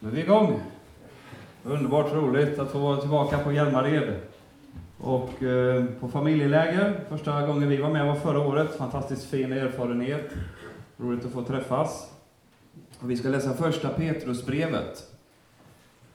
[0.00, 0.60] Nu är vi igång.
[1.64, 4.14] Underbart roligt att få vara tillbaka på Hjälmared.
[4.98, 7.00] Och eh, på familjeläger.
[7.08, 8.76] Första gången vi var med var förra året.
[8.76, 10.30] Fantastiskt fin erfarenhet.
[10.96, 12.10] Roligt att få träffas.
[13.00, 15.12] Och vi ska läsa första Petrusbrevet.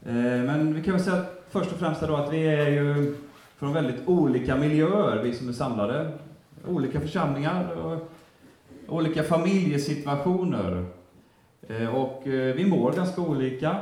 [0.06, 3.16] Eh, men vi kan väl säga först och främst då att vi är ju
[3.58, 6.12] från väldigt olika miljöer, vi som är samlade.
[6.68, 8.12] Olika församlingar och
[8.88, 10.86] olika familjesituationer.
[11.68, 13.80] Eh, och eh, vi mår ganska olika.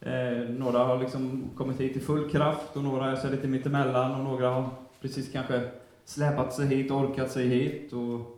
[0.00, 4.14] Eh, några har liksom kommit hit i full kraft och några är så lite mittemellan
[4.14, 4.68] och några har
[5.00, 5.68] precis kanske
[6.04, 7.92] släpat sig hit, orkat sig hit.
[7.92, 8.36] Och,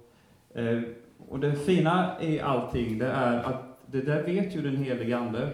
[1.28, 5.50] och det fina i allting, det är att det där vet ju den helige Ande.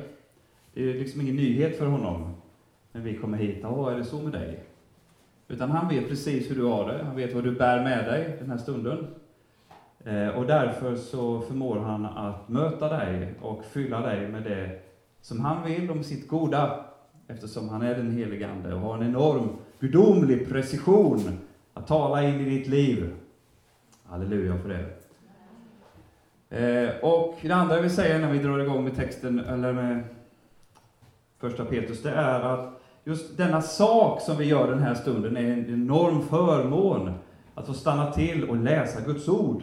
[0.74, 2.34] Det är liksom ingen nyhet för honom
[2.92, 3.58] när vi kommer hit.
[3.62, 4.64] Ja, är det så med dig?
[5.48, 8.36] Utan han vet precis hur du har det, han vet vad du bär med dig
[8.40, 9.06] den här stunden.
[10.04, 14.80] Eh, och därför så förmår han att möta dig och fylla dig med det
[15.20, 16.84] som han vill om sitt goda,
[17.26, 19.48] eftersom han är den helige Ande och har en enorm
[19.80, 21.38] gudomlig precision
[21.74, 23.14] att tala in i ditt liv.
[24.04, 24.84] Halleluja för det.
[26.50, 30.04] Eh, och det andra jag vill säga när vi drar igång med texten, eller med
[31.38, 35.52] första Petrus, det är att just denna sak som vi gör den här stunden är
[35.52, 37.12] en enorm förmån.
[37.54, 39.62] Att få stanna till och läsa Guds ord.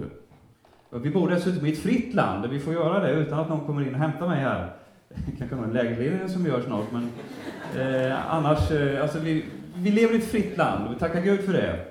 [1.02, 3.66] Vi bor dessutom i ett fritt land, där vi får göra det utan att någon
[3.66, 4.70] kommer in och hämtar mig här.
[5.38, 7.10] Kanske någon lägerledare som gör snart, men
[7.82, 11.42] eh, annars, eh, alltså vi, vi lever i ett fritt land och vi tackar Gud
[11.42, 11.86] för det.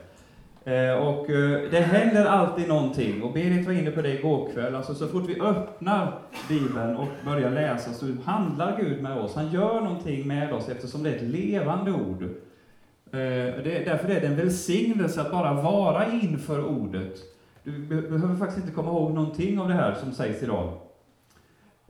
[0.73, 4.75] Eh, och eh, det händer alltid någonting, och Berit var inne på det igår kväll,
[4.75, 6.19] alltså så fort vi öppnar
[6.49, 9.35] Bibeln och börjar läsa så handlar Gud med oss.
[9.35, 12.23] Han gör någonting med oss eftersom det är ett levande ord.
[12.23, 17.34] Eh, det, därför är det en välsignelse att bara vara inför ordet
[17.65, 20.73] du behöver faktiskt inte komma ihåg någonting av det här som sägs idag.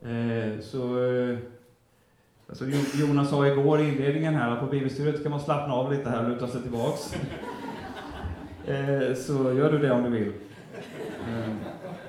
[0.03, 1.39] Eh, så, eh,
[2.49, 6.11] alltså Jonas sa igår i inledningen här att på bibelstudiet kan man slappna av lite
[6.11, 7.17] här och luta sig tillbaks.
[8.67, 10.33] Eh, så gör du det om du vill.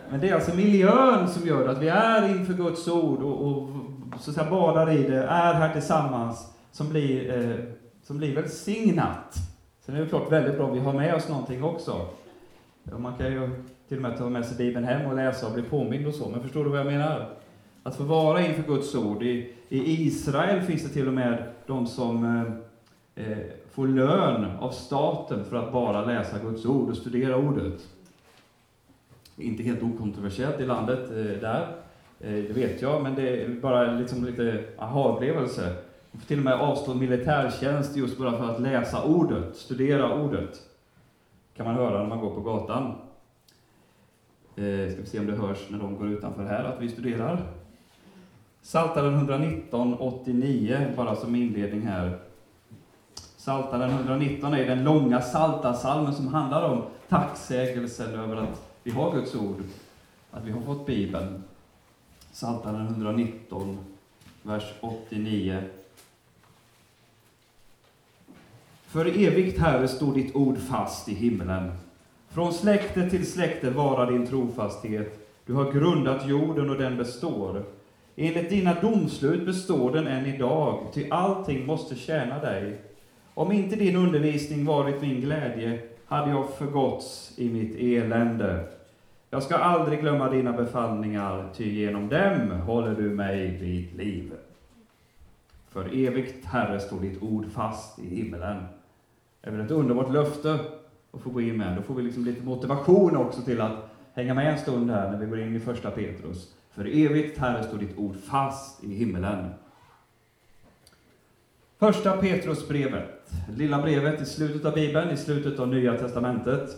[0.10, 3.70] Men det är alltså miljön som gör att vi är inför Guds ord och, och
[4.20, 9.36] så att säga badar i det, är här tillsammans, som blir, som blir välsignat.
[9.86, 12.08] Sen är det klart väldigt bra att vi har med oss någonting också.
[12.92, 13.50] Man kan ju
[13.88, 16.30] till och med ta med sig Bibeln hem och läsa och bli påmind och så,
[16.30, 17.30] men förstår du vad jag menar?
[17.84, 19.24] Att få vara inför Guds ord.
[19.24, 22.24] I, i Israel finns det till och med de som
[23.16, 23.38] eh, eh,
[23.72, 27.88] får lön av staten för att bara läsa Guds ord och studera ordet.
[29.38, 31.68] Inte helt okontroversiellt i landet eh, där,
[32.20, 35.76] eh, det vet jag, men det är bara liksom lite aha-upplevelse.
[36.12, 40.62] Man får till och med avstå militärtjänst just bara för att läsa ordet, studera ordet
[41.56, 42.84] kan man höra när man går på gatan.
[44.56, 47.42] Eh, ska vi se om det hörs när de går utanför här, att vi studerar.
[48.62, 52.20] Saltaren 119, 89, bara som inledning här.
[53.38, 59.36] Saltaren 119 är den långa saltasalmen som handlar om tacksägelsen över att vi har Guds
[59.36, 59.64] ord,
[60.32, 61.44] att vi har fått Bibeln.
[62.32, 63.78] Saltaren 119,
[64.44, 65.64] vers 89.
[68.96, 71.72] För evigt, Herre, står ditt ord fast i himlen.
[72.30, 75.30] Från släkte till släkte varar din trofasthet.
[75.46, 77.64] Du har grundat jorden och den består.
[78.16, 82.82] Enligt dina domslut består den än idag, ty allting måste tjäna dig.
[83.34, 88.64] Om inte din undervisning varit min glädje, hade jag förgåtts i mitt elände.
[89.30, 94.32] Jag ska aldrig glömma dina befallningar, ty genom dem håller du mig vid liv.
[95.70, 98.64] För evigt, Herre, står ditt ord fast i himmelen
[99.46, 100.60] är väl ett underbart löfte
[101.12, 101.76] att få gå in med.
[101.76, 105.18] Då får vi liksom lite motivation också till att hänga med en stund här när
[105.18, 106.54] vi går in i första Petrus.
[106.72, 109.50] För evigt, Herre, står ditt ord fast i himmelen.
[111.80, 116.70] Första Petrusbrevet, lilla brevet i slutet av Bibeln, i slutet av Nya Testamentet.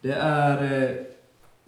[0.00, 0.96] Det är eh,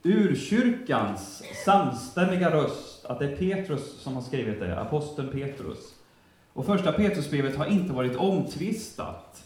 [0.03, 5.98] urkyrkans samstämmiga röst att det är Petrus som har skrivit det, aposteln Petrus.
[6.59, 9.45] Och första Petrusbrevet har inte varit omtvistat.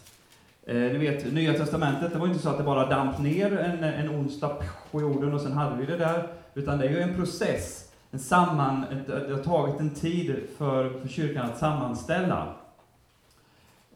[0.65, 3.83] Eh, ni vet, Nya Testamentet, det var inte så att det bara damp ner en,
[3.83, 4.57] en onsdag
[4.91, 7.91] på jorden och sen hade vi det där, utan det är ju en process.
[8.11, 12.55] En samman, det har tagit en tid för, för kyrkan att sammanställa.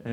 [0.04, 0.12] Eh,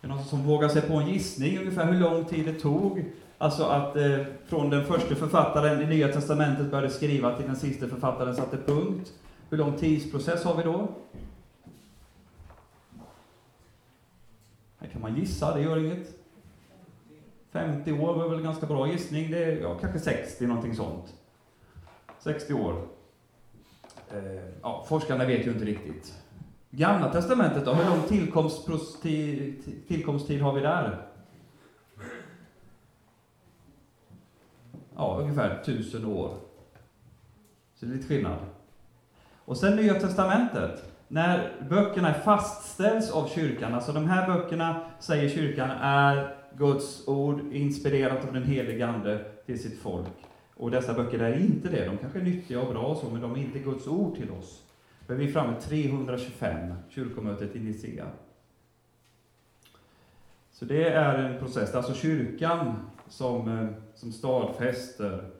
[0.00, 3.04] är någon som vågar sig på en gissning ungefär hur lång tid det tog?
[3.38, 7.88] Alltså att eh, från den första författaren i Nya Testamentet började skriva till den sista
[7.88, 9.12] författaren satte punkt.
[9.52, 10.88] Hur lång tidsprocess har vi då?
[14.78, 16.18] Här kan man gissa, det gör inget.
[17.50, 19.30] 50 år var väl en ganska bra gissning.
[19.30, 21.14] Det är ja, kanske 60, någonting sånt.
[22.18, 22.88] 60 år.
[24.10, 26.14] eh, ja, forskarna vet ju inte riktigt.
[26.70, 31.06] Gamla testamentet då, hur lång tillkomsttid, tillkomsttid har vi där?
[34.96, 36.34] Ja, ungefär tusen år.
[37.74, 38.38] Så det är lite skillnad.
[39.44, 45.70] Och sen Nya Testamentet, när böckerna fastställs av kyrkan, alltså de här böckerna, säger kyrkan,
[45.80, 50.12] är Guds ord, inspirerat av den helige Ande till sitt folk.
[50.56, 51.84] Och dessa böcker är inte det.
[51.84, 54.30] De kanske är nyttiga och bra och så, men de är inte Guds ord till
[54.30, 54.62] oss.
[55.06, 58.06] Då är framme 325, kyrkomötet i Nicea.
[60.52, 62.74] Så det är en process, det är alltså kyrkan
[63.08, 65.30] som, eh, som stadfäster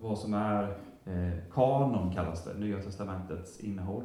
[0.00, 0.74] vad som är
[1.10, 4.04] Eh, kanon, kallas det, Nya Testamentets innehåll.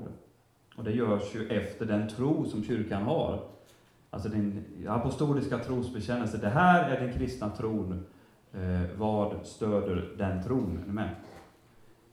[0.76, 3.44] Och det görs ju efter den tro som kyrkan har.
[4.10, 8.06] Alltså den apostoliska trosbekännelse, det här är den kristna tron.
[8.54, 10.80] Eh, vad stöder den tron?
[10.88, 11.10] Är med?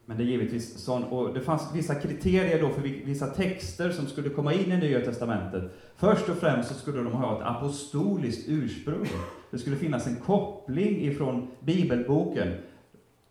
[0.05, 4.07] Men det är givetvis sån, och det fanns vissa kriterier då för vissa texter som
[4.07, 5.63] skulle komma in i Nya Testamentet.
[5.95, 9.07] Först och främst så skulle de ha ett apostoliskt ursprung.
[9.51, 12.47] Det skulle finnas en koppling ifrån bibelboken,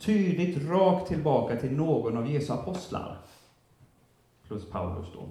[0.04, 3.18] tydligt rakt tillbaka till någon av Jesu apostlar.
[4.48, 5.28] Plus Paulus då,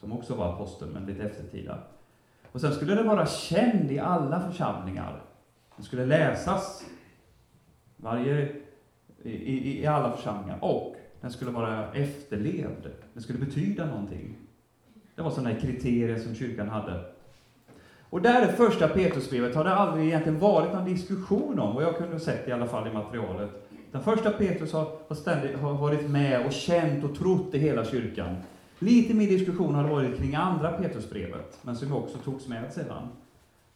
[0.00, 1.78] som också var apostel, men lite eftertida.
[2.52, 5.22] Och sen skulle den vara känd i alla församlingar.
[5.76, 6.84] Den skulle läsas
[7.96, 8.52] varje,
[9.22, 10.58] i, i alla församlingar.
[10.64, 12.90] Och den skulle vara efterlevd.
[13.12, 14.36] Den skulle betyda någonting.
[15.14, 17.04] Det var sådana kriterier som kyrkan hade.
[18.10, 21.96] Och där i första Petrusbrevet har det aldrig egentligen varit någon diskussion om, vad jag
[21.96, 23.50] kunde sett i alla fall i materialet.
[23.92, 27.84] Den första Petrus har, har, ständigt, har varit med och känt och trott i hela
[27.84, 28.36] kyrkan.
[28.78, 33.08] Lite mer diskussion har det varit kring andra Petrusbrevet, men som också togs med sedan.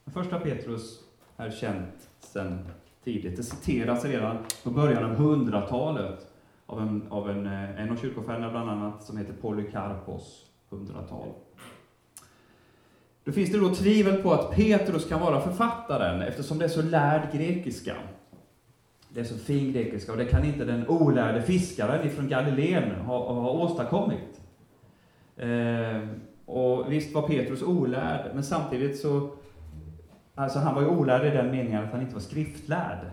[0.05, 0.99] Den första Petrus
[1.37, 2.59] är känt sedan
[3.03, 3.37] tidigt.
[3.37, 6.27] Det citeras redan på början av hundratalet
[6.65, 11.27] av en, av en, eh, en av kyrkofäderna bland annat, som heter Polycarpos, hundratal.
[13.23, 16.81] Då finns det då tvivel på att Petrus kan vara författaren, eftersom det är så
[16.81, 17.95] lärd grekiska.
[19.15, 23.33] Det är så fin grekiska, och det kan inte den olärde fiskaren ifrån Galileen ha,
[23.33, 24.41] ha åstadkommit.
[25.37, 26.07] Eh,
[26.45, 29.29] och visst var Petrus olärd, men samtidigt så
[30.35, 33.11] Alltså han var ju olärd i den meningen att han inte var skriftlärd.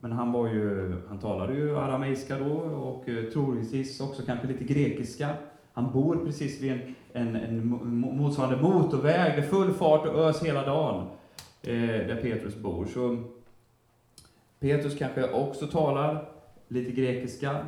[0.00, 4.64] Men han var ju, han talade ju arameiska då och eh, troligtvis också kanske lite
[4.64, 5.28] grekiska.
[5.72, 6.80] Han bor precis vid en,
[7.12, 11.06] en, en motsvarande motorväg, det är full fart och ös hela dagen,
[11.62, 12.86] eh, där Petrus bor.
[12.86, 13.22] Så
[14.60, 16.28] Petrus kanske också talar
[16.68, 17.66] lite grekiska.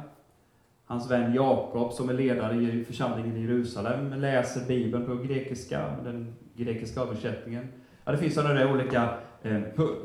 [0.84, 6.34] Hans vän Jakob, som är ledare i församlingen i Jerusalem, läser Bibeln på grekiska, den
[6.56, 7.68] grekiska översättningen.
[8.04, 9.60] Ja, det finns sådana där olika eh,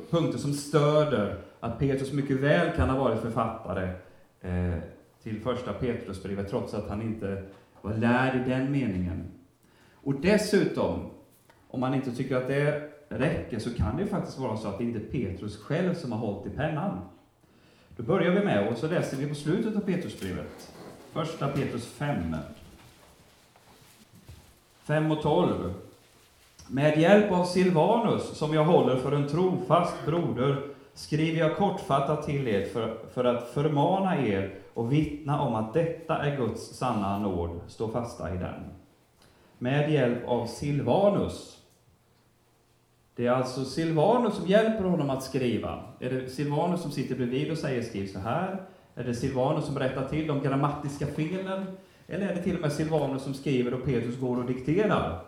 [0.09, 3.89] punkter som stöder att Petrus mycket väl kan ha varit författare
[4.41, 4.79] eh,
[5.23, 7.43] till första Petrusbrevet, trots att han inte
[7.81, 9.31] var lärd i den meningen.
[9.93, 11.09] Och dessutom,
[11.67, 14.77] om man inte tycker att det räcker, så kan det ju faktiskt vara så att
[14.77, 17.01] det inte är Petrus själv som har hållit i pennan.
[17.97, 20.73] Då börjar vi med, och så läser vi på slutet av Petrusbrevet,
[21.13, 22.35] första Petrus 5.
[24.83, 25.73] 5 och 12.
[26.67, 32.47] Med hjälp av Silvanus, som jag håller för en trofast broder, skriver jag kortfattat till
[32.47, 37.59] er för, för att förmana er och vittna om att detta är Guds sanna nåd.
[37.67, 38.63] Stå fasta i den.
[39.57, 41.62] Med hjälp av Silvanus.
[43.15, 45.83] Det är alltså Silvanus som hjälper honom att skriva.
[45.99, 48.61] Är det Silvanus som sitter bredvid och säger skriv så här?
[48.95, 51.65] Är det Silvanus som rättar till de grammatiska felen?
[52.07, 55.21] Eller är det till och med Silvanus som skriver och Petrus går och dikterar?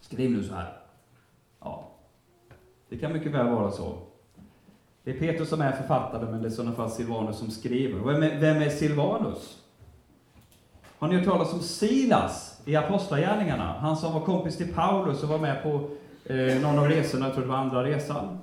[0.00, 0.76] Skriv nu så här.
[1.60, 1.90] Ja,
[2.88, 3.98] det kan mycket väl vara så.
[5.04, 8.00] Det är Petrus som är författare, men det är i sådana fall Silvanus som skriver.
[8.00, 9.58] Och vem är, vem är Silvanus?
[10.98, 13.76] Har ni hört talas om Silas i Apostlagärningarna?
[13.78, 15.88] Han som var kompis till Paulus och var med på
[16.24, 18.38] eh, någon av resorna, jag tror det var andra resan.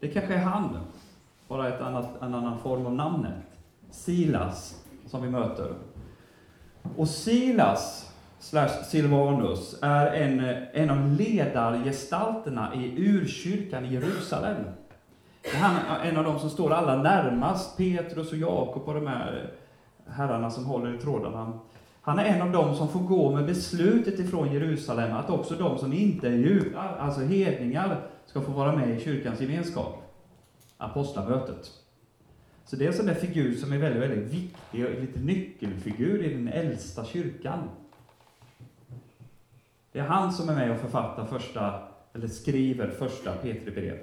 [0.00, 0.78] Det kanske är han,
[1.48, 3.34] bara ett annat, en annan form av namnet.
[3.90, 5.74] Silas, som vi möter.
[6.96, 10.40] Och Silas slash Silvanus är en,
[10.72, 14.56] en av ledargestalterna i urkyrkan i Jerusalem.
[15.54, 19.52] Han är en av de som står allra närmast Petrus och Jakob och de här
[20.08, 21.52] herrarna som håller i trådarna.
[22.06, 25.78] Han är en av dem som får gå med beslutet ifrån Jerusalem att också de
[25.78, 30.02] som inte är judar, alltså hedningar, ska få vara med i kyrkans gemenskap.
[30.76, 31.70] Apostlamötet.
[32.64, 36.24] Så det är en sån där figur som är väldigt, väldigt viktig och lite nyckelfigur
[36.24, 37.68] i den äldsta kyrkan.
[39.92, 43.98] Det är han som är med och författar första, eller skriver första Petri brev.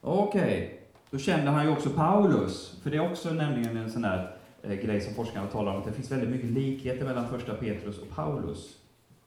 [0.00, 0.68] Okej, okay.
[1.10, 4.36] då kände han ju också Paulus, för det är också nämligen en sån där
[4.68, 7.98] Eh, grej som forskarna talar om, att det finns väldigt mycket likheter mellan första Petrus
[7.98, 8.78] och Paulus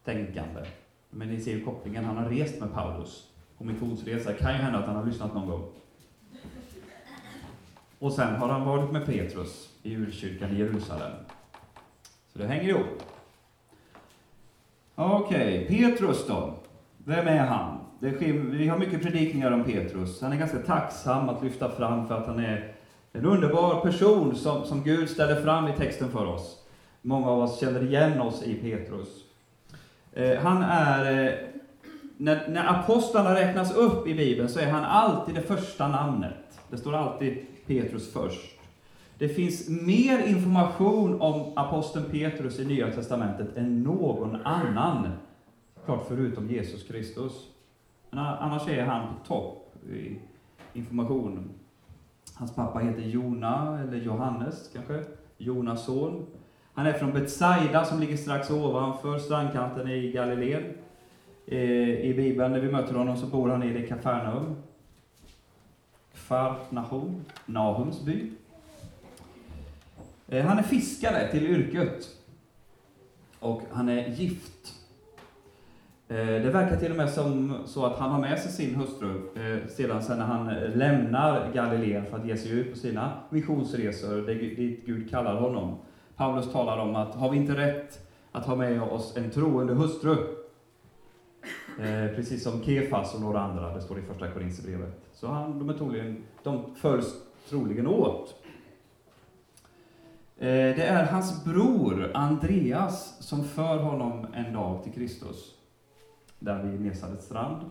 [0.04, 0.62] tänkande.
[1.10, 3.28] Men ni ser ju kopplingen, han har rest med Paulus
[3.58, 4.32] på missionsresa.
[4.32, 5.64] Det kan ju hända att han har lyssnat någon gång.
[8.00, 11.12] Och sen har han varit med Petrus i urkyrkan i Jerusalem.
[12.34, 13.04] Så det hänger ihop.
[14.96, 16.54] Okej, okay, Petrus då.
[16.98, 17.80] Vem är han?
[17.98, 20.22] Sker, vi har mycket predikningar om Petrus.
[20.22, 22.77] Han är ganska tacksam att lyfta fram för att han är
[23.18, 26.64] en underbar person som, som Gud ställer fram i texten för oss.
[27.02, 29.08] Många av oss känner igen oss i Petrus.
[30.14, 31.34] Eh, han är, eh,
[32.18, 36.60] när, när apostlarna räknas upp i Bibeln så är han alltid det första namnet.
[36.70, 38.60] Det står alltid Petrus först.
[39.18, 45.08] Det finns mer information om aposteln Petrus i Nya Testamentet än någon annan,
[45.86, 47.34] klart förutom Jesus Kristus.
[48.10, 50.20] Men annars är han på topp i
[50.74, 51.50] information.
[52.40, 55.04] Hans pappa heter Jona, eller Johannes kanske,
[55.38, 56.26] Jonas son.
[56.74, 60.64] Han är från Betsaida som ligger strax ovanför strandkanten i Galileen.
[61.46, 64.56] Eh, I Bibeln, när vi möter honom, så bor han i Kafarnaum.
[66.14, 68.32] Kfarnahum, Nahums by.
[70.28, 72.10] Eh, han är fiskare till yrket.
[73.40, 74.74] Och han är gift.
[76.10, 79.22] Eh, det verkar till och med som så att han har med sig sin hustru
[79.36, 84.28] eh, sedan sen när han lämnar Galileen för att ge sig ut på sina missionsresor
[84.28, 85.76] dit Gud kallar honom.
[86.16, 90.16] Paulus talar om att har vi inte rätt att ha med oss en troende hustru?
[91.80, 95.02] Eh, precis som Kefas och några andra, det står i första Korinthierbrevet.
[95.14, 97.14] Så han, de, är troligen, de följs
[97.50, 98.36] troligen åt.
[100.40, 105.57] Det är hans bror Andreas som för honom en dag till Kristus,
[106.40, 107.66] där vid Nesadets strand.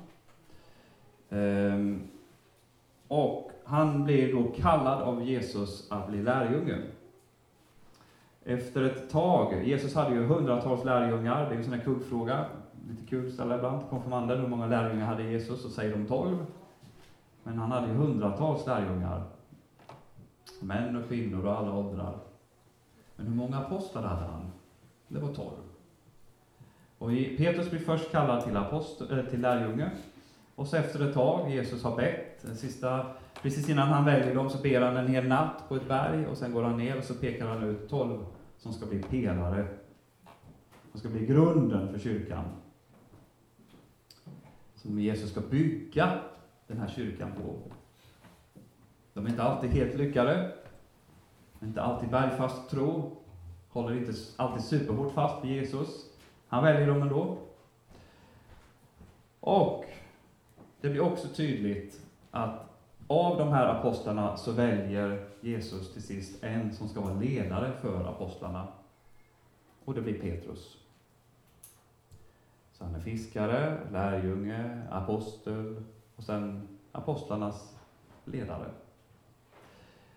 [1.31, 2.09] Ehm,
[3.09, 6.77] och han blir då kallad av Jesus att bli lärjunge.
[8.45, 12.45] Efter ett tag, Jesus hade ju hundratals lärjungar, det är en sån här kuggfråga,
[12.89, 15.65] lite kul att ställa ibland till konfirmander, hur många lärjungar hade Jesus?
[15.65, 16.47] Och säger de tolv.
[17.43, 19.23] Men han hade ju hundratals lärjungar.
[20.61, 22.15] Män och kvinnor och alla åldrar.
[23.17, 24.51] Men hur många apostlar hade han?
[25.09, 25.66] Det var tolv.
[26.99, 29.91] Och Petrus blir först kallad till, apostel, eh, till lärjunge.
[30.55, 33.07] Och så efter ett tag, Jesus har bett, den sista,
[33.43, 36.37] precis innan han väljer dem så ber han en hel natt på ett berg och
[36.37, 38.27] sen går han ner och så pekar han ut tolv
[38.59, 39.67] som ska bli pelare.
[40.91, 42.45] Som ska bli grunden för kyrkan.
[44.75, 46.19] Som Jesus ska bygga
[46.67, 47.73] den här kyrkan på.
[49.15, 50.53] De är inte alltid helt lyckade,
[51.63, 53.17] inte alltid bergfast tro,
[53.69, 56.16] håller inte alltid superhårt fast vid Jesus.
[56.49, 57.39] Han väljer dem ändå.
[59.41, 59.85] Och
[60.81, 62.01] det blir också tydligt
[62.31, 62.67] att
[63.07, 68.05] av de här apostlarna så väljer Jesus till sist en som ska vara ledare för
[68.05, 68.69] apostlarna.
[69.85, 70.77] Och det blir Petrus.
[72.73, 75.83] Så han är fiskare, lärjunge, apostel
[76.17, 77.77] och sen apostlarnas
[78.25, 78.69] ledare.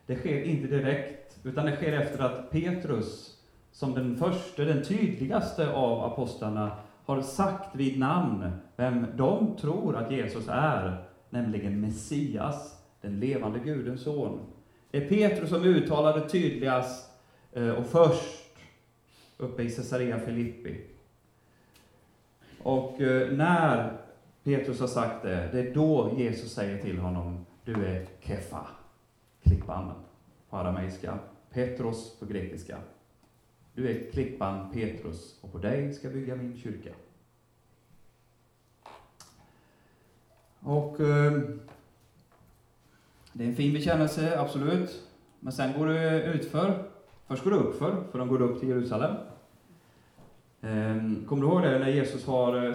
[0.06, 3.39] Det sker inte direkt, utan det sker efter att Petrus,
[3.80, 6.72] som den första, den tydligaste av apostlarna,
[7.06, 14.04] har sagt vid namn vem de tror att Jesus är, nämligen Messias, den levande Gudens
[14.04, 14.40] son.
[14.92, 17.12] Det är Petrus som uttalar det tydligast
[17.54, 18.58] eh, och först
[19.38, 20.82] uppe i Caesarea Filippi.
[22.64, 23.98] Och eh, när
[24.44, 28.68] Petrus har sagt det, det är då Jesus säger till honom, du är Kefa,
[29.44, 29.92] klippan
[30.50, 31.20] på arameiska,
[31.54, 32.78] Petros på grekiska.
[33.74, 36.90] Du är klippan Petrus, och på dig ska bygga min kyrka.
[40.60, 41.32] Och eh,
[43.34, 45.04] det är en fin bekännelse, absolut.
[45.40, 46.84] Men sen går det utför.
[47.28, 49.16] Först går det uppför, för de går upp till Jerusalem.
[50.62, 52.74] Eh, kommer du ihåg det när Jesus har, eh,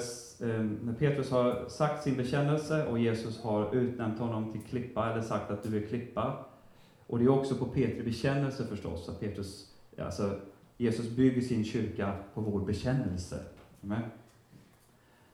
[0.50, 5.22] ehm, när Petrus har sagt sin bekännelse och Jesus har utnämnt honom till klippa, eller
[5.22, 6.44] sagt att du är klippa.
[7.06, 10.40] Och det är också på Petri bekännelse förstås, att Petrus, alltså
[10.76, 13.36] Jesus bygger sin kyrka på vår bekännelse.
[13.82, 14.02] Amen.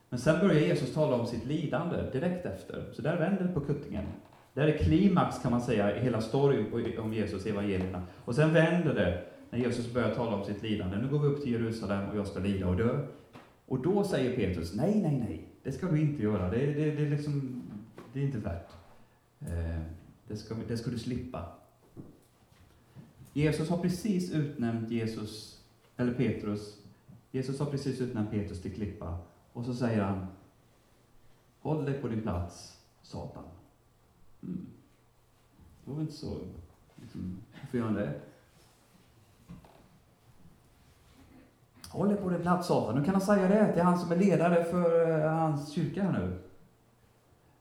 [0.08, 3.60] Men sen börjar Jesus tala om sitt lidande direkt efter, så där vänder det på
[3.60, 4.04] kuttingen.
[4.54, 8.02] Där är klimax kan man säga i hela storyn om Jesus i evangelierna.
[8.24, 10.96] Och sen vänder det när Jesus börjar tala om sitt lidande.
[10.96, 13.06] Nu går vi upp till Jerusalem och jag ska lida och dö.
[13.66, 16.50] Och då säger Petrus, nej, nej, nej, det ska du inte göra.
[16.50, 17.62] Det, det, det, liksom,
[18.12, 18.70] det är inte värt.
[19.40, 19.80] Eh,
[20.28, 21.59] det, ska, det ska du slippa.
[23.32, 25.62] Jesus har precis utnämnt Jesus,
[25.96, 26.78] eller Petrus,
[27.30, 29.18] Jesus har precis utnämnt Petrus till klippa.
[29.52, 30.26] Och så säger han,
[31.60, 33.44] håll dig på din plats, Satan.
[34.42, 34.66] Mm.
[35.84, 36.38] Det var inte så,
[36.96, 38.20] liksom, varför gör han det?
[41.88, 42.98] Håll dig på din plats Satan.
[42.98, 46.12] Nu kan han säga det till han som är ledare för eh, hans kyrka här
[46.12, 46.38] nu.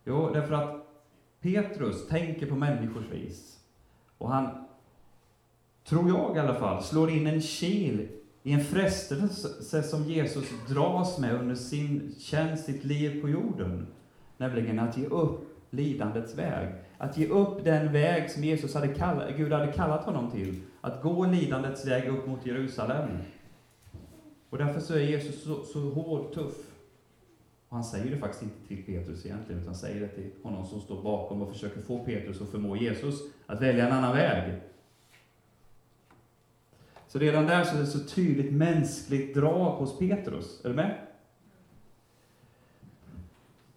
[0.04, 0.88] Jo, därför att
[1.42, 3.60] Petrus tänker på människors vis.
[4.18, 4.59] Och han,
[5.90, 8.08] tror jag i alla fall, slår in en kil
[8.44, 13.88] i en frestelse som Jesus dras med under sin tjänst, sitt liv på jorden.
[14.38, 16.74] Nämligen att ge upp lidandets väg.
[16.98, 20.62] Att ge upp den väg som Jesus hade kallat, Gud hade kallat honom till.
[20.82, 23.10] Att gå lidandets väg upp mot Jerusalem.
[24.50, 26.56] Och därför så är Jesus så, så hård, tuff.
[27.70, 30.82] Och han säger det faktiskt inte till Petrus egentligen, utan säger det till honom som
[30.82, 34.62] står bakom och försöker få Petrus att förmå Jesus att välja en annan väg.
[37.10, 40.66] Så redan där så är det så tydligt mänskligt drag hos Petrus.
[40.66, 40.98] Är du med?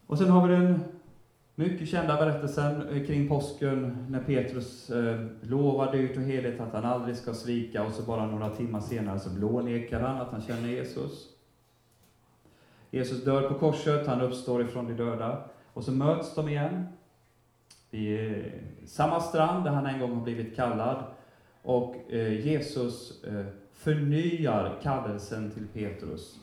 [0.07, 0.81] Och sen har vi den
[1.55, 6.85] mycket kända berättelsen eh, kring påsken när Petrus eh, lovar dyrt och heligt att han
[6.85, 10.69] aldrig ska svika och så bara några timmar senare så blånekar han att han känner
[10.69, 11.29] Jesus.
[12.91, 16.87] Jesus dör på korset, han uppstår ifrån de döda och så möts de igen
[17.91, 18.53] vid eh,
[18.87, 21.05] samma strand där han en gång har blivit kallad
[21.63, 26.41] och eh, Jesus eh, förnyar kallelsen till Petrus.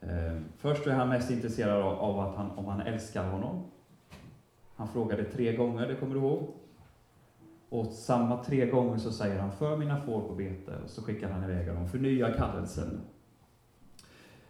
[0.00, 3.64] Eh, först är han mest intresserad av, av att han, om han älskar honom.
[4.76, 6.48] Han frågade tre gånger, det kommer du ihåg?
[7.68, 11.30] Och samma tre gånger så säger han, för mina får på bete, och så skickar
[11.30, 13.00] han iväg dem, förnya kallelsen.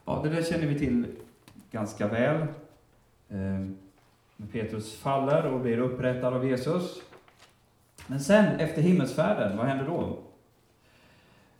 [0.04, 1.06] Ja, det där känner vi till
[1.70, 2.46] ganska väl.
[3.28, 3.68] Eh,
[4.52, 7.02] Petrus faller och blir upprättad av Jesus.
[8.06, 10.18] Men sen, efter himmelsfärden, vad händer då?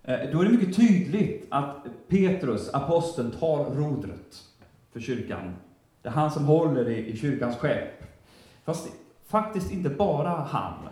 [0.03, 4.45] Eh, då är det mycket tydligt att Petrus, aposteln, tar rodret
[4.93, 5.55] för kyrkan.
[6.03, 8.05] Det är han som håller i kyrkans skepp.
[8.65, 8.89] Fast
[9.27, 10.89] faktiskt inte bara han,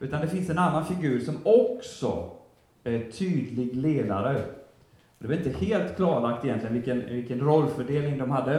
[0.00, 2.30] utan det finns en annan figur som också
[2.84, 4.44] är tydlig ledare.
[5.18, 8.58] Det var inte helt klarlagt egentligen vilken, vilken rollfördelning de hade.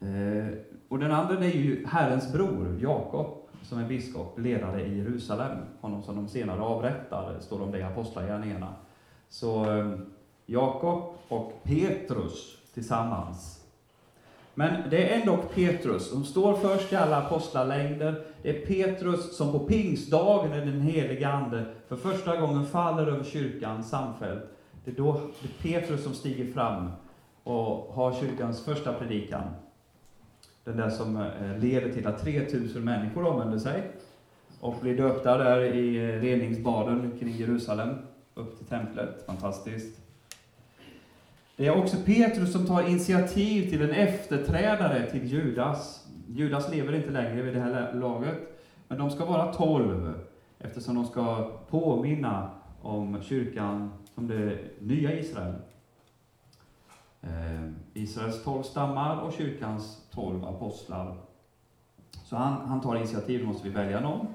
[0.00, 0.58] Eh,
[0.88, 5.58] och den andra är ju Herrens bror, Jakob, som är biskop, ledare i Jerusalem.
[5.80, 8.74] Honom som de senare avrättar, står om det i Apostlagärningarna.
[9.28, 10.06] Så ehm,
[10.46, 13.58] Jakob och Petrus tillsammans
[14.58, 18.24] men det är ändå Petrus som står först i alla apostlalängder.
[18.42, 23.24] Det är Petrus som på pingstdagen, när den helige Ande för första gången faller över
[23.24, 24.42] kyrkan samfällt.
[24.84, 26.90] Det är då det är Petrus som stiger fram
[27.44, 29.42] och har kyrkans första predikan.
[30.68, 33.90] Den där som eh, leder till att 3000 människor omvänder sig
[34.60, 37.94] och blir döpta där i eh, reningsbaden kring Jerusalem,
[38.34, 39.26] upp till templet.
[39.26, 40.00] Fantastiskt.
[41.56, 46.06] Det är också Petrus som tar initiativ till en efterträdare till Judas.
[46.28, 48.38] Judas lever inte längre vid det här laget,
[48.88, 50.14] men de ska vara tolv,
[50.58, 52.50] eftersom de ska påminna
[52.82, 55.54] om kyrkan som det nya Israel.
[57.20, 61.16] Eh, Israels tolv stammar och kyrkans tolv apostlar.
[62.24, 64.26] Så han, han tar initiativ, då måste vi välja någon.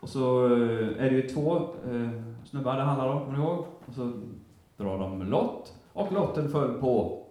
[0.00, 2.10] Och så eh, är det ju två eh,
[2.44, 3.64] snubbar det handlar om, kommer ni ihåg?
[3.86, 4.12] Och så
[4.76, 5.74] drar de lott.
[5.92, 7.22] Och lotten föll på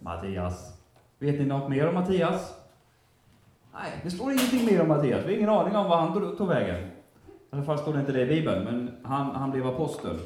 [0.00, 0.78] Mattias.
[1.18, 2.54] Vet ni något mer om Mattias?
[3.72, 5.24] Nej, det står ingenting mer om Mattias.
[5.24, 6.80] Vi har ingen aning om vad han tog vägen.
[6.80, 6.90] I
[7.50, 10.18] alla fall står det inte det i Bibeln, men han, han blev apostel.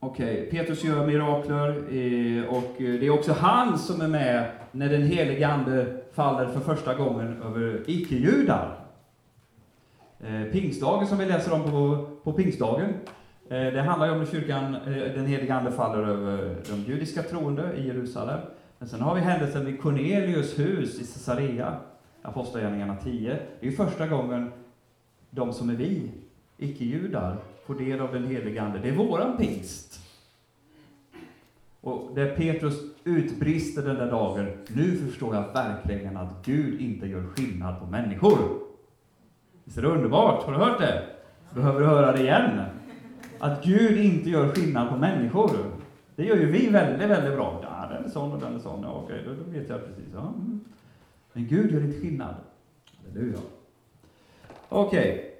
[0.00, 4.50] Okej, okay, Petrus gör mirakler eh, och eh, det är också han som är med
[4.72, 8.78] när den helige Ande faller för första gången över icke-judar.
[10.20, 12.94] Eh, pingstdagen som vi läser om på, på pingstdagen,
[13.48, 14.76] det handlar ju om när kyrkan,
[15.14, 18.40] den helige Ande faller över de judiska troende i Jerusalem.
[18.78, 21.76] Men sen har vi händelsen vid Cornelius hus i Caesarea,
[22.22, 23.30] Apostlagärningarna 10.
[23.30, 24.52] Det är ju första gången
[25.30, 26.10] de som är vi,
[26.58, 28.78] icke-judar, få del av den heliga Ande.
[28.78, 30.00] Det är våran pingst.
[31.80, 37.26] Och där Petrus utbrister den där dagen, nu förstår jag verkligen att Gud inte gör
[37.26, 38.38] skillnad på människor.
[39.64, 40.42] Visst är det underbart?
[40.42, 41.04] Har du hört det?
[41.54, 42.60] Behöver du höra det igen?
[43.38, 45.50] Att Gud inte gör skillnad på människor.
[46.16, 47.60] Det gör ju vi väldigt, väldigt bra.
[47.62, 48.82] Ja, den är sån och den är sån.
[48.82, 50.04] Ja, okej, då, vet jag precis.
[50.14, 50.20] Ja.
[50.20, 50.60] Mm.
[51.32, 52.34] Men Gud gör inte skillnad.
[53.06, 53.38] Halleluja.
[54.68, 55.34] Okej,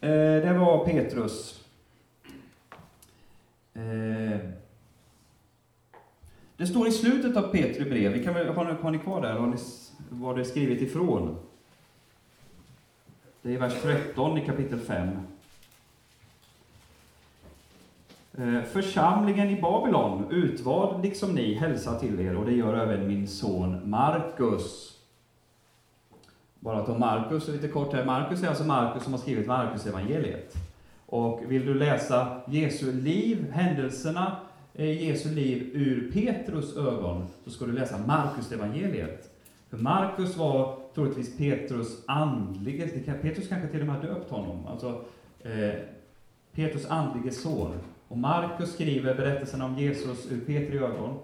[0.00, 1.59] eh, det var Petrus.
[3.74, 4.40] Eh,
[6.56, 9.22] det står i slutet av Petri brev, vi kan väl, har, ni, har ni kvar
[9.22, 9.56] där, har ni,
[10.08, 11.36] var det är skrivet ifrån?
[13.42, 15.08] Det är vers 13 i kapitel 5.
[18.38, 23.28] Eh, församlingen i Babylon, utvald liksom ni, hälsar till er och det gör även min
[23.28, 24.96] son Markus.
[26.60, 28.04] Bara att ta Markus lite kort här.
[28.04, 30.69] Markus är alltså Markus som har skrivit Markus evangeliet.
[31.10, 34.36] Och vill du läsa Jesu liv, händelserna
[34.74, 39.30] i Jesu liv ur Petrus ögon, så ska du läsa Markus evangeliet.
[39.70, 42.88] För Markus var troligtvis Petrus andlige,
[43.22, 45.04] Petrus kanske till och med döpt honom, alltså
[45.42, 45.80] eh,
[46.52, 47.72] Petrus andlige son.
[48.08, 51.14] Och Markus skriver berättelsen om Jesus ur Petri ögon.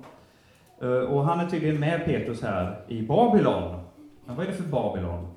[0.81, 3.81] Eh, och han är tydligen med Petrus här i Babylon.
[4.25, 5.36] Men vad är det för Babylon?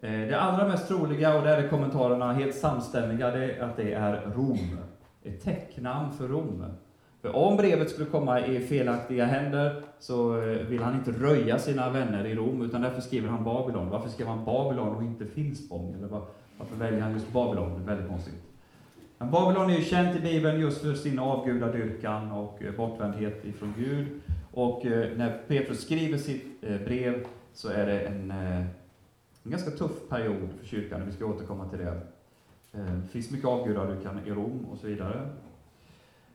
[0.00, 3.92] Eh, det allra mest troliga, och där är kommentarerna helt samstämmiga, det är att det
[3.92, 4.78] är Rom.
[5.24, 6.64] Ett täcknamn för Rom.
[7.22, 11.90] För om brevet skulle komma i felaktiga händer så eh, vill han inte röja sina
[11.90, 13.90] vänner i Rom, utan därför skriver han Babylon.
[13.90, 15.94] Varför skriver han Babylon och inte Finspång?
[15.94, 16.08] Eller
[16.58, 17.74] varför väljer han just Babylon?
[17.74, 18.42] Det är väldigt konstigt.
[19.18, 23.74] Men Babylon är ju känt i Bibeln just för sin avgudadyrkan och eh, bortvändhet ifrån
[23.78, 24.08] Gud.
[24.52, 24.84] Och
[25.16, 28.32] när Petrus skriver sitt brev så är det en,
[29.46, 32.00] en ganska tuff period för kyrkan, vi ska återkomma till det.
[32.72, 35.28] Eh, det finns mycket avgudadyrkan i Rom och så vidare.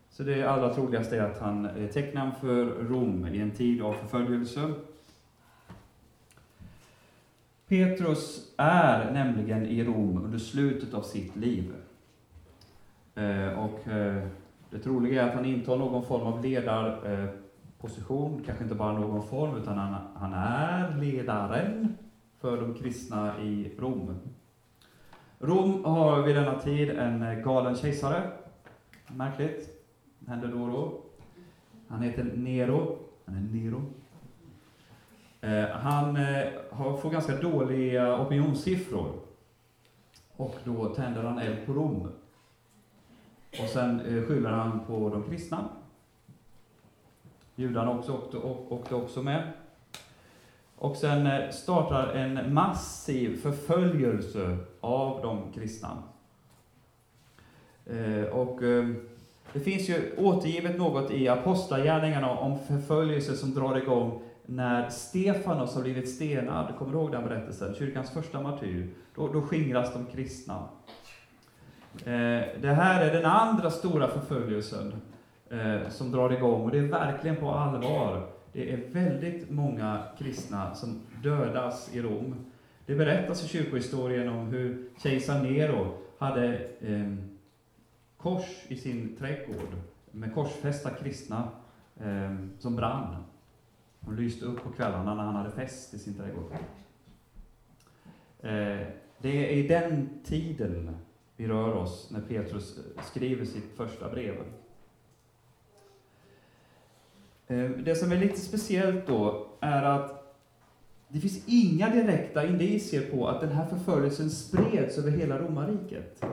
[0.09, 3.93] Så det allra troligaste är att han är tecknaren för Rom i en tid av
[3.93, 4.73] förföljelse.
[7.67, 11.73] Petrus är nämligen i Rom under slutet av sitt liv.
[13.15, 14.27] Eh, och eh,
[14.69, 19.57] det troliga är att han intar någon form av ledarposition, kanske inte bara någon form,
[19.57, 21.97] utan han, han är ledaren
[22.41, 24.19] för de kristna i Rom.
[25.39, 28.31] Rom har vid denna tid en galen kejsare,
[29.07, 29.81] märkligt
[30.27, 31.01] händer då och då.
[31.87, 32.97] Han heter Nero.
[33.25, 33.83] Han är Nero.
[35.41, 39.13] Eh, han eh, får ganska dåliga opinionssiffror.
[40.35, 42.11] Och då tänder han eld på Rom.
[43.59, 45.69] Och sen eh, skyller han på de kristna.
[47.55, 48.37] Judarna också, åkte,
[48.69, 49.51] åkte också med.
[50.81, 56.03] Och sen eh, startar en massiv förföljelse av de kristna.
[57.85, 58.89] Eh, och eh,
[59.53, 65.81] det finns ju återgivet något i Apostlagärningarna om förföljelse som drar igång när Stefanos har
[65.81, 66.73] blivit stenad.
[66.77, 67.75] Kommer du ihåg den berättelsen?
[67.75, 68.89] Kyrkans första martyr.
[69.15, 70.63] Då, då skingras de kristna.
[72.05, 75.01] Eh, det här är den andra stora förföljelsen
[75.49, 78.40] eh, som drar igång och det är verkligen på allvar.
[78.53, 82.35] Det är väldigt många kristna som dödas i Rom.
[82.85, 87.15] Det berättas i kyrkohistorien om hur kejsar Nero hade eh,
[88.17, 89.75] kors i sin trädgård
[90.11, 91.49] med korsfästa kristna
[91.99, 93.15] eh, som brann.
[93.99, 96.51] De lyste upp på kvällarna när han hade fest i sin trädgård.
[98.39, 98.87] Eh,
[99.17, 100.97] det är i den tiden
[101.35, 104.35] vi rör oss när Petrus eh, skriver sitt första brev.
[107.51, 110.37] Eh, det som är lite speciellt då är att
[111.07, 116.25] det finns inga direkta indicier på att den här förföljelsen spreds över hela romarriket.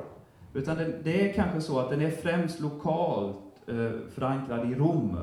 [0.54, 5.18] Utan det, är kanske så att den är främst lokalt eh, förankrad i Rom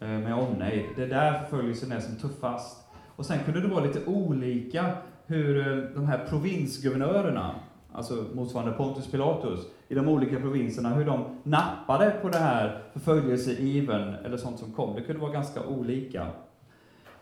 [0.00, 0.84] eh, med omnejd.
[0.96, 2.86] Det är där förföljelsen är som tuffast.
[3.16, 7.54] Och sen kunde det vara lite olika hur de här provinsguvernörerna,
[7.96, 14.14] alltså motsvarande Pontus Pilatus, i de olika provinserna, hur de nappade på det här förföljelseiven
[14.14, 14.94] eller sånt som kom.
[14.94, 16.26] Det kunde vara ganska olika.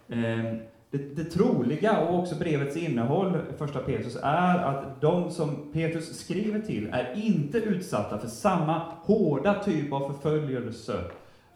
[0.08, 0.58] Ehm,
[0.90, 6.60] det, det troliga, och också brevets innehåll, första Petrus, är att de som Petrus skriver
[6.60, 11.04] till är inte utsatta för samma hårda typ av förföljelse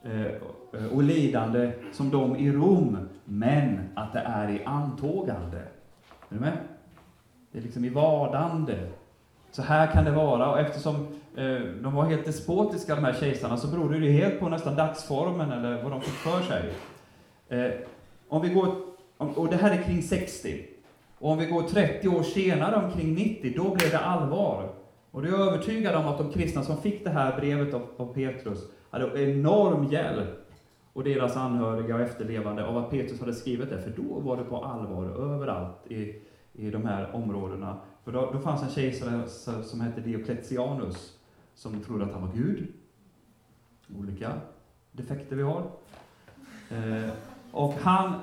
[0.03, 5.59] eh, och lidande som de i Rom, men att det är i antågande.
[5.59, 6.59] Är du med?
[7.53, 8.89] Det är liksom i vardande.
[9.51, 10.95] Så här kan det vara, och eftersom
[11.37, 14.77] eh, de var helt despotiska, de här kejsarna, så berodde det ju helt på nästan
[14.77, 16.73] dagsformen, eller vad de fick för sig.
[17.49, 17.73] Eh,
[18.29, 18.75] om vi går
[19.19, 20.65] och det här är kring 60.
[21.19, 24.69] Och om vi går 30 år senare, omkring 90, då blev det allvar.
[25.11, 28.15] Och då är jag övertygad om att de kristna som fick det här brevet av,
[28.15, 28.59] Petrus
[28.91, 30.45] hade enorm hjälp,
[30.93, 34.45] och deras anhöriga och efterlevande, av att Petrus hade skrivit det, för då var det
[34.45, 37.77] på allvar överallt i, i de här områdena.
[38.05, 39.29] För då, då fanns en kejsare
[39.63, 41.19] som hette Diocletianus,
[41.55, 42.73] som trodde att han var Gud.
[43.99, 44.33] Olika
[44.93, 45.71] defekter vi har.
[46.71, 47.11] Eh,
[47.53, 48.15] och han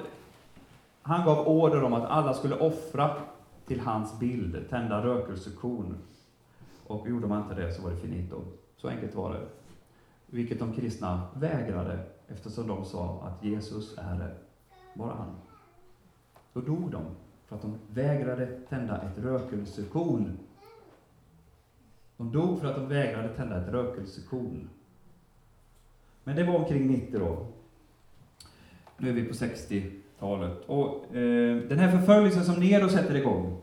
[1.08, 3.18] han gav order om att alla skulle offra
[3.66, 5.98] till hans bild, tända rökelsekorn.
[6.88, 8.42] Och gjorde man inte det så var det finito.
[8.78, 9.42] Så enkelt var det.
[10.26, 14.36] Vilket de kristna vägrade, eftersom de sa att Jesus är det,
[14.94, 15.36] bara han.
[16.54, 17.06] Då dog de,
[17.48, 20.38] för att de vägrade tända ett rökelsekorn.
[22.18, 24.70] De dog för att de vägrade tända ett rökelsekorn.
[26.24, 27.48] Men det var omkring 90 då.
[28.98, 30.66] Nu är vi på 60 talet.
[30.66, 33.62] Och eh, den här förföljelsen som Nero sätter igång,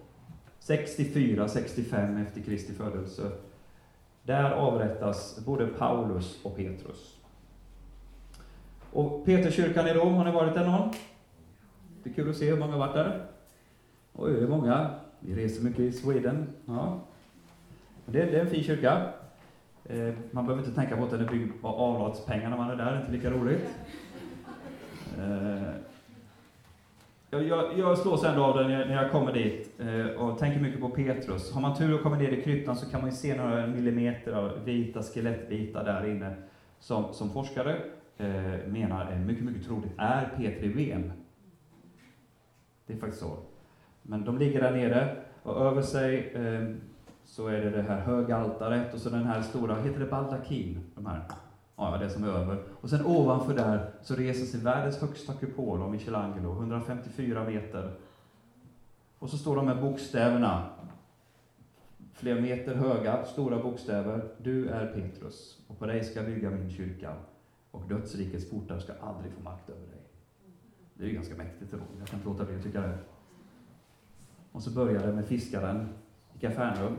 [0.61, 3.31] 64-65 efter Kristi födelse.
[4.23, 7.19] Där avrättas både Paulus och Petrus.
[8.93, 10.91] Och Peterskyrkan i Rom, har ni varit där någon?
[12.03, 13.27] Det är kul att se hur många har varit där.
[14.15, 14.91] Oj, det är många.
[15.21, 16.47] Vi reser mycket i Sweden.
[16.67, 17.01] Ja.
[18.07, 19.09] Det, det är en fin kyrka.
[19.85, 22.77] Eh, man behöver inte tänka på att den är byggd på avlatspengar när man är
[22.77, 23.71] där, det är inte lika roligt.
[25.19, 25.73] Eh,
[27.31, 30.61] jag, jag, slås ändå av det när jag, när jag kommer dit eh, och tänker
[30.61, 31.53] mycket på Petrus.
[31.53, 34.33] Har man tur och kommer ner i kryptan så kan man ju se några millimeter
[34.33, 36.35] av vita skelettbitar där inne
[36.79, 37.77] som, som forskare
[38.17, 41.13] eh, menar är mycket, mycket troligt är Petri ben.
[42.87, 43.37] Det är faktiskt så.
[44.03, 46.77] Men de ligger där nere och över sig eh,
[47.25, 50.81] så är det det här högaltaret och så den här stora, heter det baldakin?
[50.95, 51.23] De här.
[51.77, 52.63] Ja, det som är över.
[52.81, 57.93] Och sen ovanför där så reser sig världens högsta kupol av Michelangelo, 154 meter.
[59.19, 60.67] Och så står de här bokstäverna,
[62.13, 64.29] flera meter höga, stora bokstäver.
[64.39, 67.15] Du är Petrus, och på dig ska jag bygga min kyrka,
[67.71, 70.03] och dödsrikets portar ska aldrig få makt över dig.
[70.95, 72.99] Det är ju ganska mäktigt, jag kan inte låta bli att tycka det.
[74.53, 75.89] Och så börjar det med fiskaren
[76.37, 76.97] i Kafarnaum.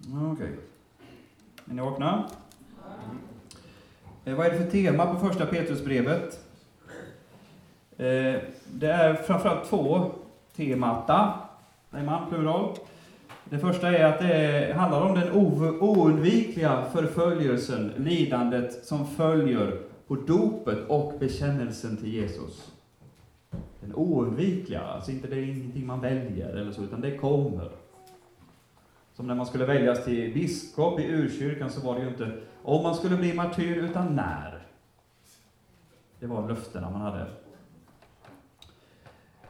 [0.00, 0.32] Okej.
[0.32, 0.48] Okay.
[1.70, 2.28] Är ni vakna?
[4.24, 6.40] Eh, vad är det för tema på första Petrusbrevet?
[7.96, 8.40] Eh,
[8.72, 10.10] det är framförallt två
[10.56, 11.34] temata,
[11.90, 12.76] säger man, plural.
[13.44, 15.32] Det första är att det handlar om den
[15.80, 22.72] oundvikliga förföljelsen, lidandet som följer på dopet och bekännelsen till Jesus.
[23.94, 27.70] Oundvikliga, alltså inte det är ingenting man väljer eller så, utan det kommer.
[29.12, 32.82] Som när man skulle väljas till biskop i urkyrkan så var det ju inte om
[32.82, 34.62] man skulle bli martyr, utan när.
[36.20, 37.26] Det var löftena man hade.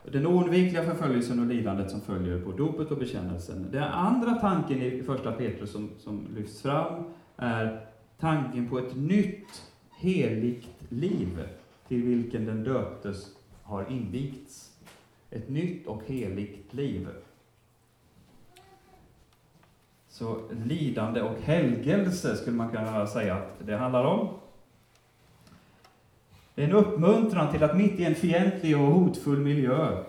[0.05, 3.67] Den oundvikliga förföljelsen och lidandet som följer på dopet och bekännelsen.
[3.73, 7.05] Den andra tanken i första Petrus som, som lyfts fram
[7.37, 7.87] är
[8.21, 9.63] tanken på ett nytt
[9.99, 11.45] heligt liv
[11.89, 13.40] till vilken den döptes
[13.71, 14.77] har invigts.
[15.31, 17.09] Ett nytt och heligt liv.
[20.09, 24.29] Så lidande och helgelse skulle man kunna säga att det handlar om.
[26.55, 30.05] Det är en uppmuntran till att mitt i en fientlig och hotfull miljö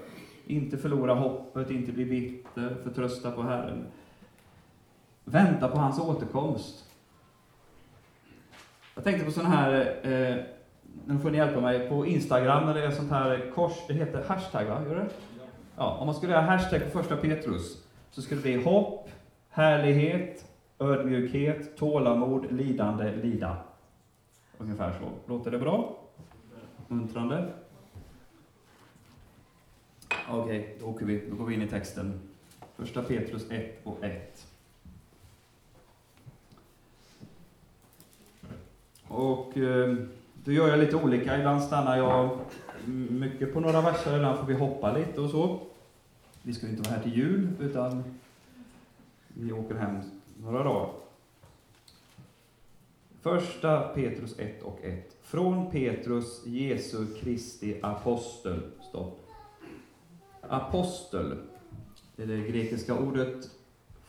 [0.45, 3.85] inte förlora hoppet, inte bli bitter, förtrösta på Herren.
[5.23, 6.85] Vänta på hans återkomst.
[8.95, 10.60] Jag tänkte på sådana här, eh,
[11.05, 14.23] nu får ni hjälpa mig, på Instagram när det är sånt här kors, det heter
[14.23, 14.81] hashtag va?
[14.87, 15.09] Gör det?
[15.77, 19.09] Ja, om man skulle göra hashtag på första Petrus, så skulle det bli hopp,
[19.49, 20.45] härlighet,
[20.79, 23.57] ödmjukhet, tålamod, lidande, lida.
[24.57, 25.31] Ungefär så.
[25.33, 25.97] Låter det bra?
[26.87, 27.53] Muntrande?
[30.29, 31.29] Okej, okay, då åker vi.
[31.29, 32.19] Då går vi in i texten.
[32.75, 34.47] Första Petrus 1 och 1.
[39.07, 39.95] Och eh,
[40.43, 41.37] då gör jag lite olika.
[41.37, 42.39] Ibland stannar jag
[43.09, 45.59] mycket på några verser, ibland får vi hoppa lite och så.
[46.41, 48.03] Vi ska ju inte vara här till jul, utan
[49.27, 49.99] vi åker hem
[50.37, 50.89] några dagar.
[53.21, 55.15] Första Petrus 1 och 1.
[55.21, 58.61] Från Petrus, Jesu Kristi apostel.
[58.89, 59.25] Stopp.
[60.41, 61.37] Apostel,
[62.15, 63.49] det är det grekiska ordet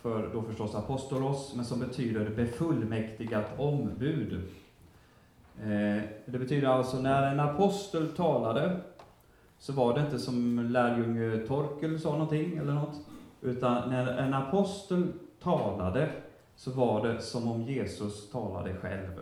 [0.01, 4.43] för då förstås apostolos, men som betyder befullmäktigat ombud.
[5.61, 8.81] Eh, det betyder alltså när en apostel talade,
[9.59, 13.01] så var det inte som lärjunge Torkel sa någonting eller något,
[13.41, 15.13] utan när en apostel
[15.43, 16.11] talade
[16.57, 19.21] så var det som om Jesus talade själv.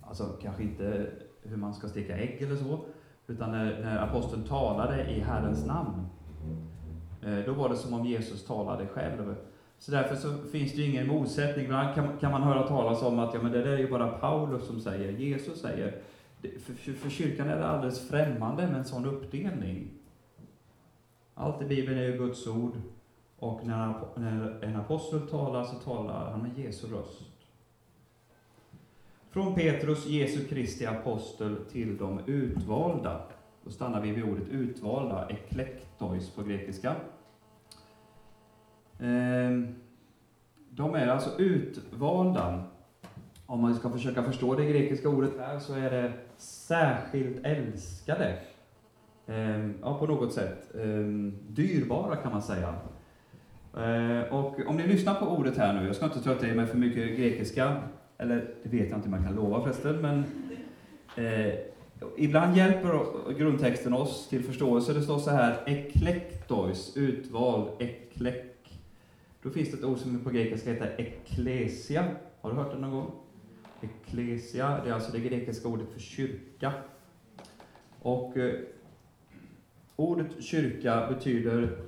[0.00, 1.06] Alltså kanske inte
[1.42, 2.78] hur man ska steka ägg eller så,
[3.26, 6.06] utan när, när aposteln talade i Herrens namn,
[7.22, 9.34] eh, då var det som om Jesus talade själv.
[9.78, 11.64] Så därför så finns det ju ingen motsättning.
[11.64, 14.08] Ibland kan, kan man höra talas om att ja, men det där är ju bara
[14.08, 16.00] Paulus som säger, Jesus säger.
[16.40, 19.88] För, för, för kyrkan är det alldeles främmande med en sån uppdelning.
[21.34, 22.72] Allt i Bibeln är ju Guds ord.
[23.38, 27.22] Och när, när en apostel talar så talar han med Jesu röst.
[29.30, 33.20] Från Petrus, Jesu Kristi apostel, till de utvalda.
[33.64, 36.94] Då stannar vi vid ordet utvalda, eklektois på grekiska.
[39.00, 39.74] Ehm,
[40.70, 42.62] de är alltså utvalda.
[43.46, 48.38] Om man ska försöka förstå det grekiska ordet här så är det särskilt älskade.
[49.26, 50.74] Ehm, ja, på något sätt.
[50.74, 52.74] Ehm, dyrbara kan man säga.
[54.30, 56.78] Och om ni lyssnar på ordet här nu, jag ska inte trötta er med för
[56.78, 57.82] mycket grekiska,
[58.18, 60.24] eller det vet jag inte om man kan lova förresten, men
[61.16, 61.54] eh,
[62.16, 64.92] Ibland hjälper grundtexten oss till förståelse.
[64.92, 68.55] Det står så här, eklektois, utvald, ”eklektois”
[69.46, 72.04] Då finns det ett ord som på grekiska heter eklesia.
[72.40, 73.10] Har du hört det någon gång?
[73.80, 76.72] Eklesia, det är alltså det grekiska ordet för kyrka.
[78.02, 78.60] Och eh,
[79.96, 81.78] ordet kyrka betyder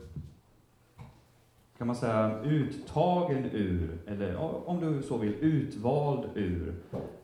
[1.79, 4.37] kan man säga, uttagen ur, eller
[4.68, 6.75] om du så vill, utvald ur.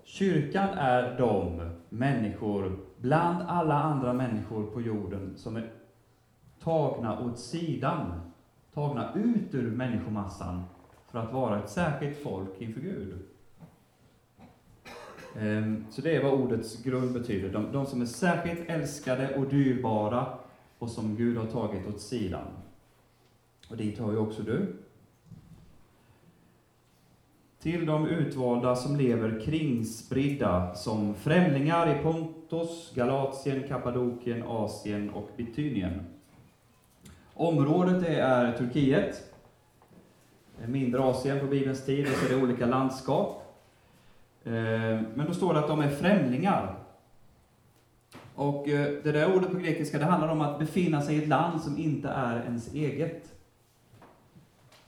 [0.04, 5.72] Kyrkan är de människor, bland alla andra människor på jorden, som är
[6.60, 8.33] tagna åt sidan,
[8.74, 10.62] tagna ut ur människomassan
[11.10, 13.14] för att vara ett särskilt folk inför Gud.
[15.38, 17.52] Ehm, så det är vad ordets grund betyder.
[17.52, 20.26] De, de som är särskilt älskade och dyrbara
[20.78, 22.46] och som Gud har tagit åt sidan.
[23.70, 24.76] Och dit hör ju också du.
[27.60, 36.13] Till de utvalda som lever kringspridda som främlingar i Pontos, Galatien, Kappadokien, Asien och Bitynien.
[37.34, 39.32] Området det är Turkiet,
[40.66, 43.42] mindre Asien på Bibelns tid, och så är det olika landskap.
[44.44, 44.52] Eh,
[45.14, 46.74] men då står det att de är främlingar.
[48.34, 51.28] Och eh, det där ordet på grekiska, det handlar om att befinna sig i ett
[51.28, 53.32] land som inte är ens eget.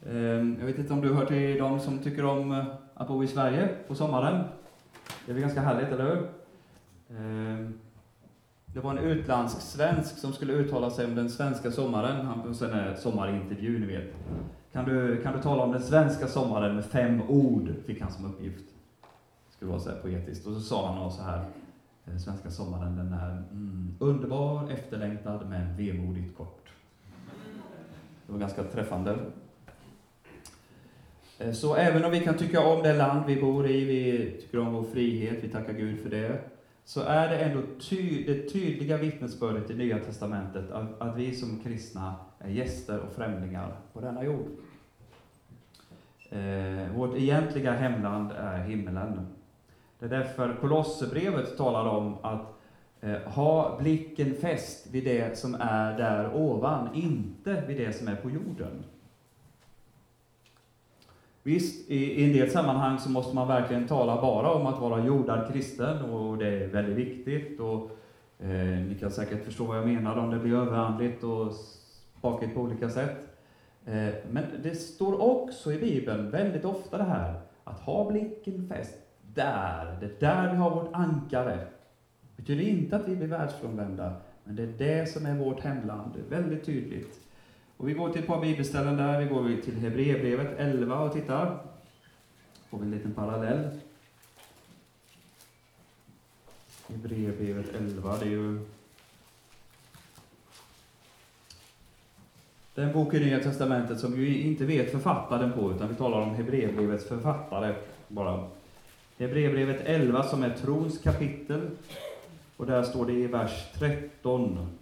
[0.06, 0.14] Eh,
[0.60, 3.68] jag vet inte om du hör till de som tycker om att bo i Sverige
[3.88, 4.44] på sommaren?
[5.26, 6.28] Det är väl ganska härligt, eller hur?
[8.76, 12.26] Det var en utländsk svensk som skulle uttala sig om den svenska sommaren.
[12.26, 14.14] Han på en sommarintervju, ni vet.
[14.72, 17.74] Kan du, kan du tala om den svenska sommaren med fem ord?
[17.86, 18.64] Fick han som uppgift.
[19.46, 20.46] Det skulle vara så här poetiskt.
[20.46, 21.44] Och så sa han så här.
[22.04, 26.68] Den svenska sommaren, den är mm, underbar, efterlängtad, men vemodigt kort.
[28.26, 29.18] Det var ganska träffande.
[31.38, 34.58] Eh, så även om vi kan tycka om det land vi bor i, vi tycker
[34.58, 36.40] om vår frihet, vi tackar Gud för det,
[36.86, 41.60] så är det ändå ty det tydliga vittnesbördet i Nya Testamentet att, att vi som
[41.60, 44.46] kristna är gäster och främlingar på denna jord.
[46.30, 49.26] Eh, vårt egentliga hemland är himmelen.
[49.98, 52.46] Det är därför Kolosserbrevet talar om att
[53.00, 58.16] eh, ha blicken fäst vid det som är där ovan, inte vid det som är
[58.16, 58.84] på jorden.
[61.46, 65.52] Visst, i, en del sammanhang så måste man verkligen tala bara om att vara jordad
[65.52, 67.60] kristen och det är väldigt viktigt.
[67.60, 67.90] Och,
[68.38, 71.52] eh, ni kan säkert förstå vad jag menar om det blir överandligt och
[72.18, 73.16] spakigt på olika sätt.
[73.84, 78.94] Eh, men det står också i Bibeln väldigt ofta det här att ha blicken fäst
[79.34, 81.56] där, det är där vi har vårt ankare.
[81.56, 84.12] Det betyder inte att vi blir världsfrånvända,
[84.44, 86.10] men det är det som är vårt hemland.
[86.14, 87.25] Det är väldigt tydligt.
[87.76, 89.20] Och vi går till ett par bibelställen där.
[89.20, 91.58] Vi går till Hebreerbrevet 11 och tittar.
[92.70, 93.68] Får vi en liten parallell.
[96.88, 98.60] Hebreerbrevet 11, det är ju
[102.74, 106.34] den bok i Nya Testamentet som vi inte vet författaren på, utan vi talar om
[106.34, 107.74] Hebreerbrevets författare
[108.08, 108.44] bara.
[109.18, 111.70] Hebreerbrevet 11 som är trons kapitel.
[112.56, 114.76] Och där står det i vers 13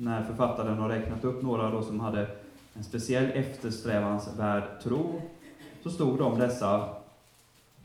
[0.00, 2.26] när författaren har räknat upp några då som hade
[2.74, 5.22] en speciell eftersträvansvärd tro,
[5.82, 6.88] så stod det om dessa,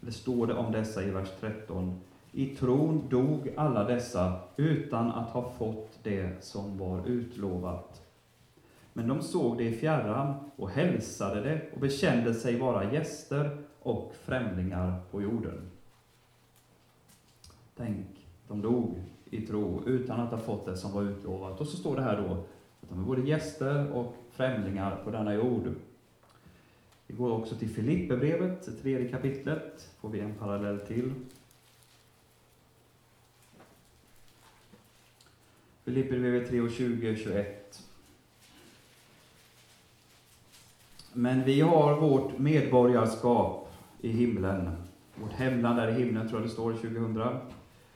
[0.01, 1.99] eller står det om dessa i vers 13.
[2.31, 8.01] I tron dog alla dessa utan att ha fått det som var utlovat.
[8.93, 14.13] Men de såg det i fjärran och hälsade det och bekände sig vara gäster och
[14.25, 15.69] främlingar på jorden.
[17.75, 18.07] Tänk,
[18.47, 18.95] de dog
[19.33, 21.61] i tro utan att ha fått det som var utlovat.
[21.61, 22.33] Och så står det här då
[22.81, 25.73] att de är både gäster och främlingar på denna jord.
[27.07, 31.13] Vi går också till Filipperbrevet, tredje kapitlet, får vi en parallell till.
[35.83, 37.83] Filipperbrevet 3 och 20, 21.
[41.13, 44.71] Men vi har vårt medborgarskap i himlen.
[45.15, 47.39] Vårt hemland är i himlen, tror jag det står, 2000.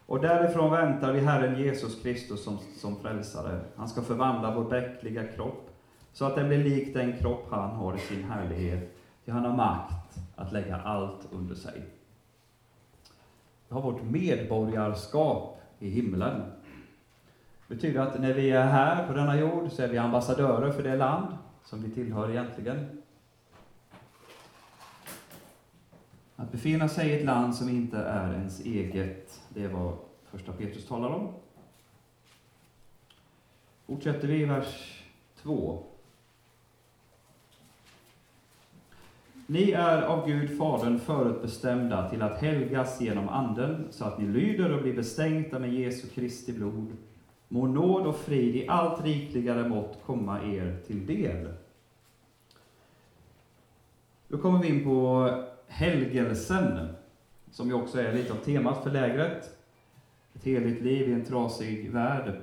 [0.08, 3.60] Och därifrån väntar vi Herren Jesus Kristus som, som frälsare.
[3.76, 5.70] Han ska förvandla vår bräckliga kropp,
[6.14, 8.98] så att den blir lik den kropp han har i sin härlighet.
[9.24, 11.82] Till han har makt att lägga allt under sig.
[13.68, 16.42] Vi har vårt medborgarskap i himlen.
[17.68, 20.84] Det betyder att när vi är här på denna jord så är vi ambassadörer för
[20.84, 21.28] det land
[21.64, 22.97] som vi tillhör egentligen.
[26.40, 30.52] Att befinna sig i ett land som inte är ens eget, det är vad första
[30.52, 31.34] Petrus talar om.
[33.86, 35.04] Fortsätter vi i vers
[35.42, 35.84] 2.
[39.48, 44.74] Ni är av Gud Fadern förutbestämda till att helgas genom Anden, så att ni lyder
[44.74, 46.98] och blir bestänkta med Jesu Kristi blod.
[47.48, 51.54] Må nåd och frid i allt rikligare mått komma er till del.
[54.28, 55.30] Då kommer vi in på
[55.68, 56.88] helgelsen,
[57.52, 59.58] som ju också är lite av temat för lägret.
[60.36, 62.42] Ett heligt liv i en trasig värld.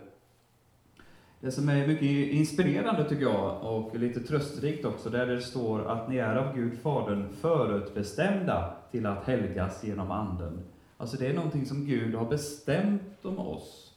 [1.41, 6.09] Det som är mycket inspirerande tycker jag, och lite tröstrikt också, där det står att
[6.09, 10.65] ni är av Gud Fadern förutbestämda till att helgas genom Anden.
[10.97, 13.95] Alltså det är någonting som Gud har bestämt om oss.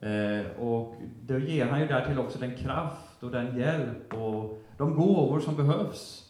[0.00, 0.94] Eh, och
[1.26, 5.56] då ger han ju därtill också den kraft och den hjälp och de gåvor som
[5.56, 6.27] behövs.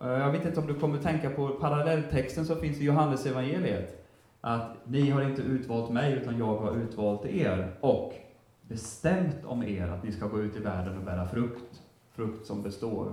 [0.00, 4.04] Eh, jag vet inte om du kommer tänka på parallelltexten som finns i Johannes evangeliet.
[4.40, 7.76] Att ni har inte utvalt mig, utan jag har utvalt er.
[7.80, 8.14] Och
[8.62, 11.82] bestämt om er att ni ska gå ut i världen och bära frukt,
[12.16, 13.12] frukt som består.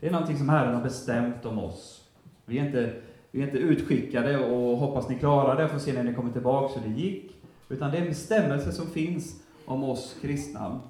[0.00, 2.04] Det är någonting som Herren har bestämt om oss.
[2.44, 2.94] Vi är inte,
[3.30, 6.80] vi är inte utskickade och hoppas ni klarar det, får se när ni kommer tillbaka
[6.80, 7.36] hur det gick.
[7.68, 10.80] Utan det är en bestämmelse som finns om oss kristna.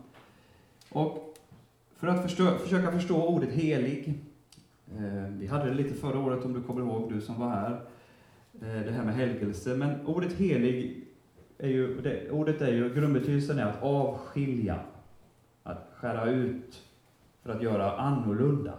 [0.91, 1.35] Och
[1.97, 4.25] för att förstå, försöka förstå ordet helig,
[4.97, 7.73] Eh, vi hade det lite förra året om du kommer ihåg, du som var här,
[8.55, 11.07] eh, det här med helgelse, men ordet helig
[11.59, 14.81] är ju, det, ordet är ju, grundbetydelsen är att avskilja,
[15.63, 16.85] att skära ut,
[17.43, 18.75] för att göra annorlunda.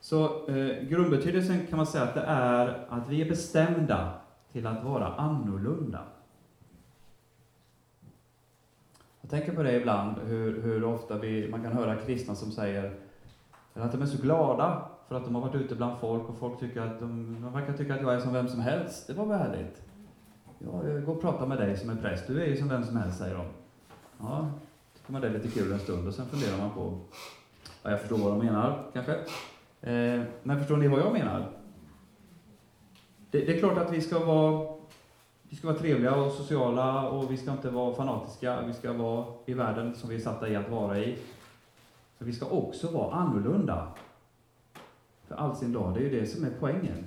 [0.00, 4.12] Så eh, grundbetydelsen kan man säga att det är att vi är bestämda
[4.52, 6.04] till att vara annorlunda.
[9.20, 13.05] Jag tänker på det ibland, hur, hur ofta vi, man kan höra kristna som säger
[13.82, 16.60] att de är så glada för att de har varit ute bland folk och folk
[16.60, 19.06] tycker att de, de verkar tycka att jag är som vem som helst.
[19.06, 19.82] Det var värdigt.
[20.58, 22.26] Ja, jag går och pratar med dig som är präst.
[22.26, 23.44] Du är ju som vem som helst, säger de.
[24.18, 24.50] Ja,
[24.96, 26.98] tycker man det är lite kul en stund och sen funderar man på,
[27.82, 29.12] ja, jag förstår vad de menar, kanske.
[29.80, 31.48] Eh, men förstår ni vad jag menar?
[33.30, 34.76] Det, det, är klart att vi ska vara
[35.42, 38.60] vi ska vara trevliga och sociala och vi ska inte vara fanatiska.
[38.66, 41.18] Vi ska vara i världen som vi är satta i att vara i.
[42.18, 43.88] Så vi ska också vara annorlunda.
[45.28, 47.04] För all sin dag, det är ju det som är poängen.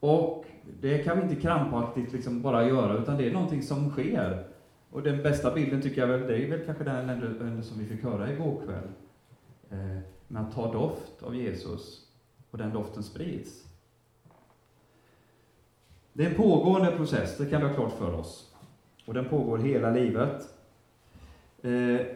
[0.00, 0.44] Och
[0.80, 4.48] det kan vi inte krampaktigt liksom bara göra, utan det är någonting som sker.
[4.90, 8.02] Och den bästa bilden tycker jag väl, det är väl kanske den som vi fick
[8.02, 8.88] höra igår kväll.
[9.70, 9.98] Eh,
[10.28, 12.06] med att ta doft av Jesus,
[12.50, 13.64] och den doften sprids.
[16.12, 18.54] Det är en pågående process, det kan vi ha klart för oss.
[19.06, 20.48] Och den pågår hela livet.
[21.62, 22.06] Eh,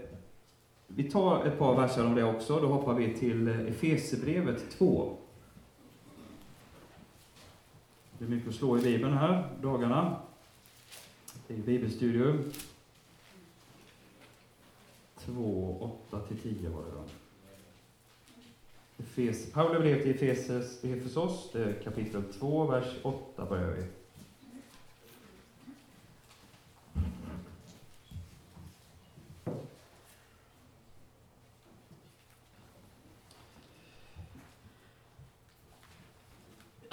[0.96, 5.16] vi tar ett par verser om det också, då hoppar vi till eh, Efesierbrevet 2.
[8.18, 10.16] Det är mycket att slå i Bibeln här, dagarna.
[11.46, 12.52] Det är bibelstudium.
[15.18, 17.04] 2, 8-10 var det då.
[18.98, 23.84] Efes, Paulus brev till Efesos, Efesos, det är kapitel 2, vers 8 börjar vi.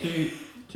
[0.02, 0.32] Ty,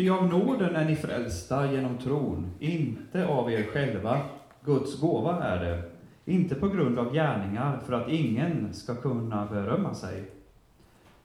[0.05, 4.21] ty av nåden är ni frälsta genom tron, inte av er själva.
[4.61, 5.83] Guds gåva är det,
[6.25, 10.31] inte på grund av gärningar, för att ingen ska kunna berömma sig.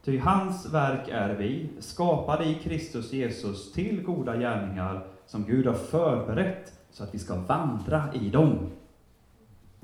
[0.05, 5.75] Ty hans verk är vi, skapade i Kristus Jesus till goda gärningar, som Gud har
[5.75, 8.59] förberett, så att vi ska vandra i dem.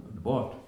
[0.08, 0.65] Underbart!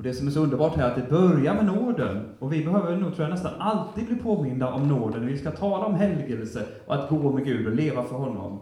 [0.00, 2.28] Och det som är så underbart här är att det börjar med nåden.
[2.38, 5.20] Och vi behöver nog, tror jag, nästan alltid bli påminda om nåden.
[5.20, 8.60] när Vi ska tala om helgelse och att gå med Gud och leva för honom.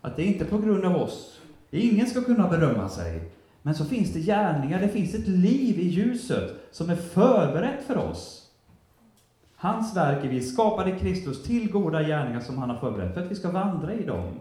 [0.00, 1.40] Att det är inte på grund av oss.
[1.70, 3.30] Ingen ska kunna berömma sig.
[3.62, 7.96] Men så finns det gärningar, det finns ett liv i ljuset som är förberett för
[7.96, 8.50] oss.
[9.56, 13.24] Hans verk är vi skapade i Kristus till goda gärningar som han har förberett för
[13.24, 14.32] att vi ska vandra i dem.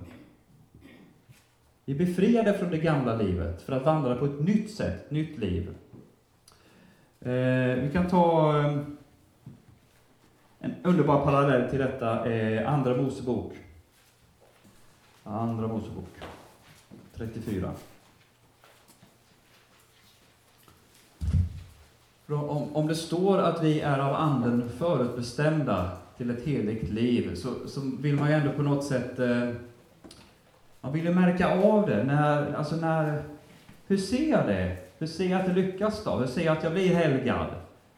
[1.86, 5.38] Vi är befriade från det gamla livet för att vandra på ett nytt sätt, nytt
[5.38, 5.70] liv.
[7.22, 8.78] Eh, vi kan ta eh,
[10.60, 13.54] en underbar parallell till detta, eh, Andra Mosebok.
[15.24, 16.10] Andra Mosebok
[17.16, 17.72] 34.
[22.28, 27.68] Om, om det står att vi är av Anden förutbestämda till ett heligt liv, så,
[27.68, 29.50] så vill man ju ändå på något sätt eh,
[30.82, 32.04] man vill ju märka av det.
[32.04, 33.24] När, alltså när,
[33.88, 34.87] hur ser jag det?
[34.98, 36.16] Hur ser jag att det lyckas då?
[36.16, 37.48] Hur ser jag att jag blir helgad?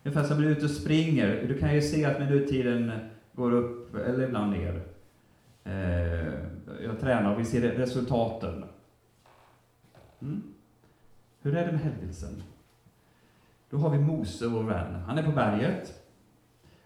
[0.03, 1.45] Ungefär som när du är ute och springer.
[1.47, 2.91] Du kan ju se att minuttiden
[3.33, 4.81] går upp, eller ibland ner.
[5.63, 6.33] Eh,
[6.83, 8.63] jag tränar och vi ser resultaten.
[10.21, 10.43] Mm.
[11.41, 12.43] Hur är det med helgelsen?
[13.69, 14.95] Då har vi Mose, vår vän.
[14.95, 15.93] Han är på berget.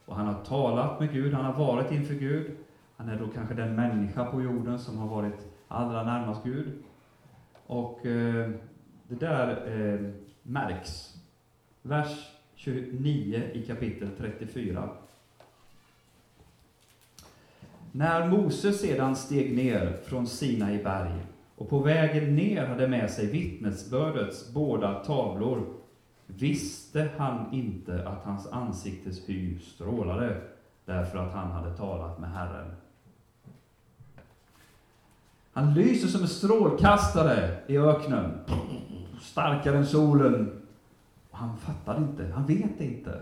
[0.05, 2.51] Och han har talat med Gud, han har varit inför Gud.
[2.97, 6.83] Han är då kanske den människa på jorden som har varit allra närmast Gud.
[7.67, 8.49] Och eh,
[9.07, 10.09] det där eh,
[10.43, 11.13] märks.
[11.81, 14.89] Vers 29 i kapitel 34.
[17.91, 21.25] När Mose sedan steg ner från Sinai berg
[21.55, 25.73] och på vägen ner hade med sig vittnesbördets båda tavlor
[26.25, 30.41] visste han inte att hans ansiktes hy strålade
[30.85, 32.71] därför att han hade talat med Herren.
[35.53, 38.31] Han lyser som en strålkastare i öknen,
[39.21, 40.61] starkare än solen.
[41.31, 43.19] Han fattar inte, han vet inte.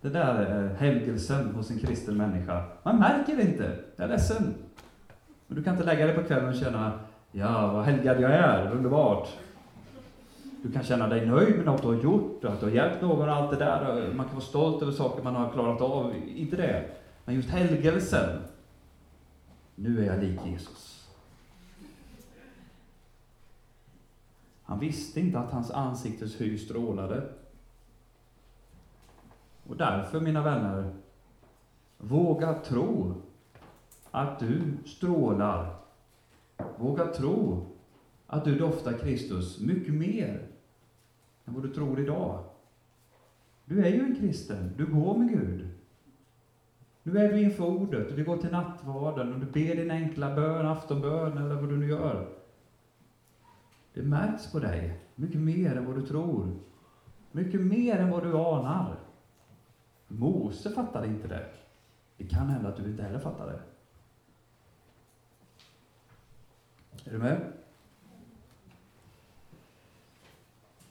[0.00, 2.64] Det där är helgelsen hos en kristen människa.
[2.82, 3.76] Man märker det inte.
[3.96, 4.54] Jag är ledsen.
[5.46, 6.92] Men du kan inte lägga dig på kvällen och känna,
[7.32, 9.28] ja, vad helgad jag är, underbart.
[10.62, 13.28] Du kan känna dig nöjd med något du har gjort, att du har hjälpt någon
[13.28, 14.12] och allt det där.
[14.14, 16.14] Man kan vara stolt över saker man har klarat av.
[16.36, 16.84] Inte det.
[17.24, 18.40] Men just helgelsen.
[19.74, 20.97] Nu är jag lik Jesus.
[24.68, 27.28] Han visste inte att hans ansiktes hy strålade.
[29.66, 30.94] Och därför, mina vänner,
[31.98, 33.14] våga tro
[34.10, 35.76] att du strålar.
[36.76, 37.66] Våga tro
[38.26, 40.48] att du doftar Kristus mycket mer
[41.44, 42.44] än vad du tror idag.
[43.64, 45.68] Du är ju en kristen, du går med Gud.
[47.02, 50.34] Nu är du inför ordet och du går till nattvarden och du ber din enkla
[50.34, 52.37] bön, aftonbön eller vad du nu gör.
[53.98, 56.56] Det märks på dig mycket mer än vad du tror.
[57.32, 59.00] Mycket mer än vad du anar.
[60.08, 61.50] Mose fattade inte det.
[62.16, 63.60] Det kan hända att du inte heller fattar det.
[67.04, 67.52] Är du med?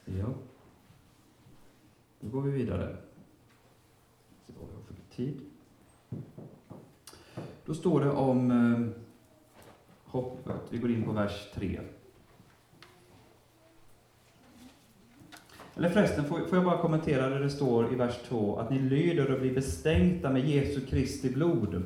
[0.05, 0.27] Ja.
[2.19, 2.97] Då går vi vidare.
[4.47, 5.41] Se vad vi har för tid.
[7.65, 9.01] Då står det om eh,
[10.03, 10.61] hoppet.
[10.69, 11.81] Vi går in på vers 3.
[15.77, 18.79] Eller förresten, får, får jag bara kommentera det det står i vers 2, att ni
[18.79, 21.83] lyder och blir bestänkta med Jesu Kristi blod.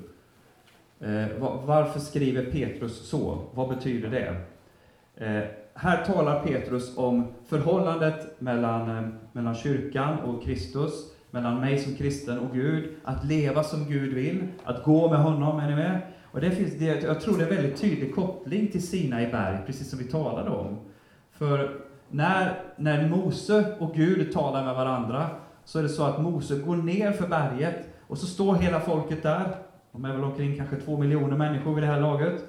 [0.99, 1.25] Eh,
[1.65, 3.41] varför skriver Petrus så?
[3.53, 4.35] Vad betyder det?
[5.25, 10.93] Eh, här talar Petrus om förhållandet mellan, eh, mellan kyrkan och Kristus,
[11.31, 15.59] mellan mig som kristen och Gud, att leva som Gud vill, att gå med honom,
[15.59, 16.01] är ni med?
[16.23, 19.31] Och det finns, det, jag tror det är en väldigt tydlig koppling till Sina i
[19.31, 20.79] berg, precis som vi talade om.
[21.31, 21.81] För
[22.11, 25.29] när, när Mose och Gud talar med varandra,
[25.65, 27.75] så är det så att Mose går ner för berget,
[28.07, 29.55] och så står hela folket där,
[29.91, 32.43] de är väl omkring kanske två miljoner människor vid det här laget,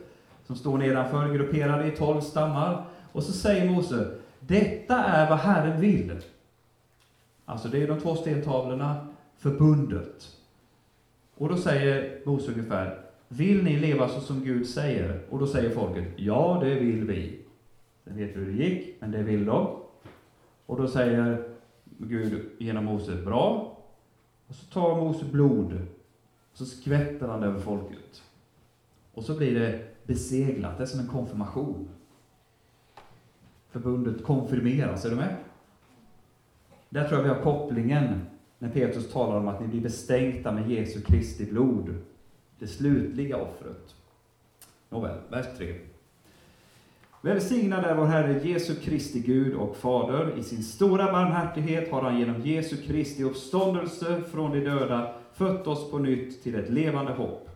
[0.46, 2.84] som står nedanför, grupperade i tolv stammar.
[3.12, 4.10] Och så säger Mose,
[4.40, 6.20] detta är vad Herren vill.
[7.44, 9.06] Alltså det är de två stentavlorna,
[9.38, 10.28] förbundet.
[11.34, 12.98] Och då säger Mose ungefär,
[13.28, 15.20] vill ni leva så som Gud säger?
[15.30, 17.41] Och då säger folket, ja det vill vi.
[18.05, 19.76] Sen vet vi hur det gick, men det vill de.
[20.66, 21.48] Och då säger
[21.84, 23.78] Gud genom Mose, bra.
[24.46, 25.72] Och så tar Mose blod,
[26.53, 28.22] och så skvätter han det över folket.
[29.14, 31.88] Och så blir det beseglat, det är som en konfirmation.
[33.70, 35.36] Förbundet konfirmeras, är du med?
[36.88, 38.20] Där tror jag vi har kopplingen
[38.59, 41.94] när Petrus talar om att ni blir bestänkta med Jesu Kristi blod,
[42.59, 43.94] det slutliga offret.
[44.88, 45.91] Nåväl, vers 3.
[47.25, 50.39] Välsignad är vår Herre Jesu Kristi Gud och Fader.
[50.39, 55.91] I sin stora barmhärtighet har han genom Jesu Kristi uppståndelse från de döda fött oss
[55.91, 57.49] på nytt till ett levande hopp.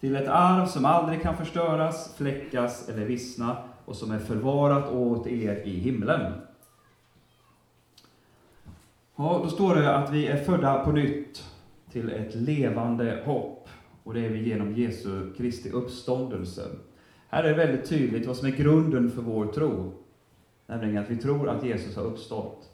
[0.00, 5.26] Till ett arv som aldrig kan förstöras, fläckas eller vissna och som är förvarat åt
[5.26, 6.32] er i himlen.
[9.16, 11.44] Ja, då står det att vi är födda på nytt
[11.92, 13.68] till ett levande hopp.
[14.04, 16.62] Och det är vi genom Jesu Kristi uppståndelse.
[17.28, 19.92] Här är det väldigt tydligt vad som är grunden för vår tro.
[20.66, 22.64] Nämligen att vi tror att Jesus har uppstått.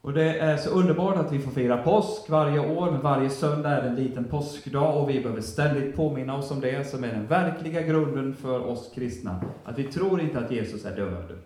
[0.00, 3.70] Och det är så underbart att vi får fira påsk varje år, men varje söndag
[3.70, 7.08] är det en liten påskdag och vi behöver ständigt påminna oss om det som är
[7.08, 9.40] den verkliga grunden för oss kristna.
[9.64, 11.38] Att vi tror inte att Jesus är död.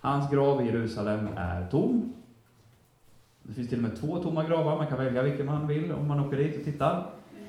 [0.00, 2.12] Hans grav i Jerusalem är tom.
[3.42, 6.08] Det finns till och med två tomma gravar, man kan välja vilken man vill om
[6.08, 7.06] man åker dit och tittar.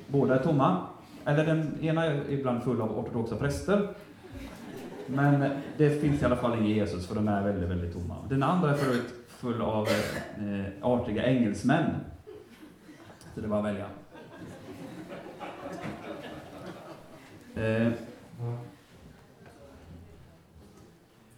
[0.07, 0.87] Båda är tomma.
[1.25, 3.87] Eller den ena är ibland full av ortodoxa präster.
[5.07, 8.15] Men det finns i alla fall ingen Jesus, för de är väldigt, väldigt tomma.
[8.29, 11.95] Den andra är förut full av eh, artiga engelsmän.
[13.35, 13.85] Så det var att välja.
[17.55, 17.91] Eh,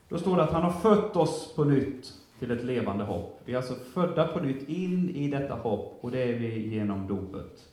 [0.09, 3.41] då står det att han har fött oss på nytt till ett levande hopp.
[3.45, 7.07] Vi är alltså födda på nytt in i detta hopp, och det är vi genom
[7.07, 7.72] dopet.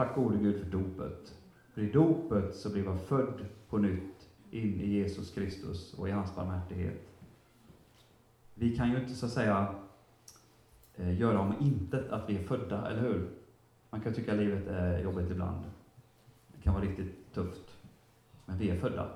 [0.00, 1.34] Tack gode Gud för dopet.
[1.74, 6.12] För i dopet så blir man född på nytt in i Jesus Kristus och i
[6.12, 7.08] hans barmhärtighet.
[8.54, 9.74] Vi kan ju inte så att säga
[10.96, 13.28] eh, göra om intet att vi är födda, eller hur?
[13.90, 15.64] Man kan tycka att livet är jobbigt ibland.
[16.48, 17.76] Det kan vara riktigt tufft.
[18.46, 19.08] Men vi är födda.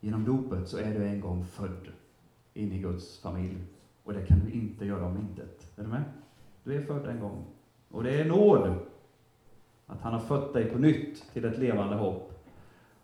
[0.00, 1.88] Genom dopet så är du en gång född
[2.54, 3.58] in i Guds familj.
[4.04, 5.72] Och det kan du inte göra om intet.
[5.76, 6.04] Är du med?
[6.64, 7.44] Du är född en gång.
[7.90, 8.78] Och det är nåd
[9.86, 12.32] att han har fött dig på nytt till ett levande hopp.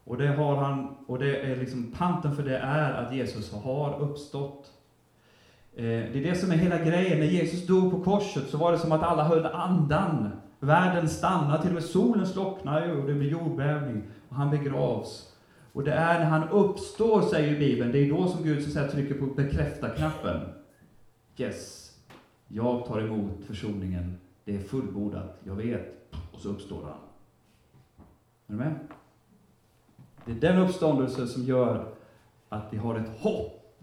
[0.04, 4.00] Och det har han, och det är liksom, panten för det är att Jesus har
[4.00, 4.70] uppstått.
[5.74, 7.18] Eh, det är det som är hela grejen.
[7.18, 10.30] När Jesus dog på korset så var det som att alla höll andan.
[10.60, 14.02] Världen stannade, till och med solen slocknade och det blir jordbävning.
[14.28, 15.28] Och han begravs.
[15.72, 18.72] Och det är när han uppstår, säger Bibeln, det är då som Gud så att
[18.72, 20.40] säga, trycker på bekräfta-knappen.
[21.36, 21.92] Yes,
[22.48, 24.18] jag tar emot försoningen.
[24.44, 26.14] Det är fullbordat, jag vet.
[26.43, 26.93] Och så uppstår han.
[28.47, 28.74] Är du med?
[30.24, 31.86] Det är den uppståndelse som gör
[32.49, 33.74] att vi har ett hopp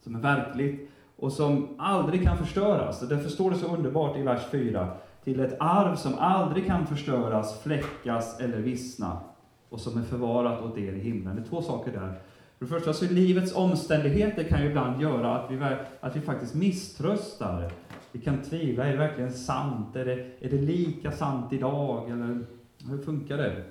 [0.00, 3.02] som är verkligt och som aldrig kan förstöras.
[3.02, 4.88] Och därför står det så underbart i vers 4.
[5.24, 9.20] Till ett arv som aldrig kan förstöras, fläckas eller vissna
[9.68, 11.36] och som är förvarat åt er i himlen.
[11.36, 12.14] Det är två saker där.
[12.58, 16.54] För det första så livets omständigheter kan ju ibland göra att vi, att vi faktiskt
[16.54, 17.72] misströstar.
[18.16, 19.96] Vi kan tvivla, är det verkligen sant?
[19.96, 22.10] Är det, är det lika sant idag?
[22.10, 22.46] Eller
[22.88, 23.64] hur funkar det?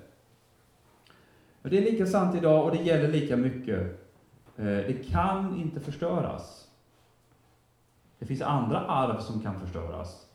[1.62, 3.80] Det är lika sant idag och det gäller lika mycket.
[4.56, 6.68] Eh, det kan inte förstöras.
[8.18, 10.26] Det finns andra arv som kan förstöras.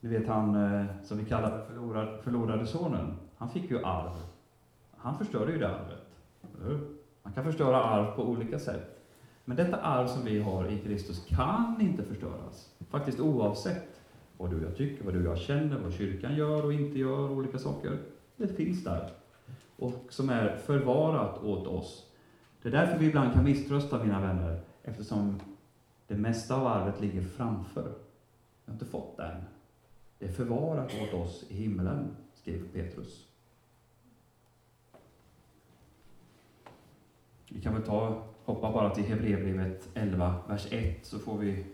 [0.00, 3.16] Ni vet han eh, som vi kallar förlorad, förlorade sonen.
[3.36, 4.22] Han fick ju arv.
[4.96, 6.06] Han förstörde ju det arvet.
[7.22, 8.99] Man kan förstöra arv på olika sätt.
[9.50, 12.70] Men detta arv som vi har i Kristus kan inte förstöras.
[12.88, 14.00] Faktiskt oavsett
[14.36, 16.98] vad du och jag tycker, vad du och jag känner, vad kyrkan gör och inte
[16.98, 17.98] gör, olika saker.
[18.36, 19.12] Det finns där.
[19.76, 22.06] Och som är förvarat åt oss.
[22.62, 25.40] Det är därför vi ibland kan misströsta, mina vänner, eftersom
[26.06, 27.92] det mesta av arvet ligger framför.
[28.64, 29.42] Vi har inte fått det än.
[30.18, 33.26] Det är förvarat åt oss i himlen, skriver Petrus.
[37.48, 41.64] Vi kan väl ta, hoppa bara till Hebreerbrevet 11, vers 1, så får vi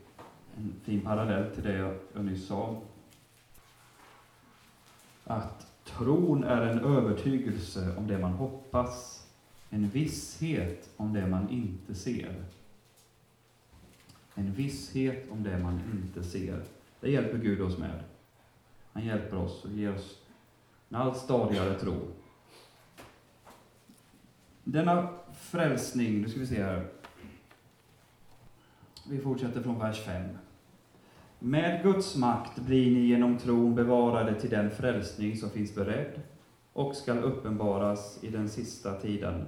[0.57, 2.81] en fin parallell till det jag nyss sa.
[5.25, 9.27] Att tron är en övertygelse om det man hoppas,
[9.71, 12.45] en visshet om det man inte ser.
[14.35, 16.63] En visshet om det man inte ser.
[17.01, 18.05] Det hjälper Gud oss med.
[18.93, 20.19] Han hjälper oss och ger oss
[20.89, 21.97] en allt stadigare tro.
[24.65, 26.87] Denna frälsning, nu ska vi se här.
[29.09, 30.25] Vi fortsätter från vers 5.
[31.39, 36.21] Med Guds makt blir ni genom tron bevarade till den frälsning som finns beredd
[36.73, 39.47] och skall uppenbaras i den sista tiden.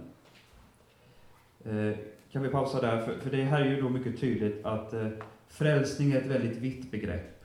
[1.64, 1.99] Eh,
[2.32, 3.01] kan vi pausa där?
[3.01, 5.09] För, för det här är ju då mycket tydligt att eh,
[5.49, 7.45] frälsning är ett väldigt vitt begrepp.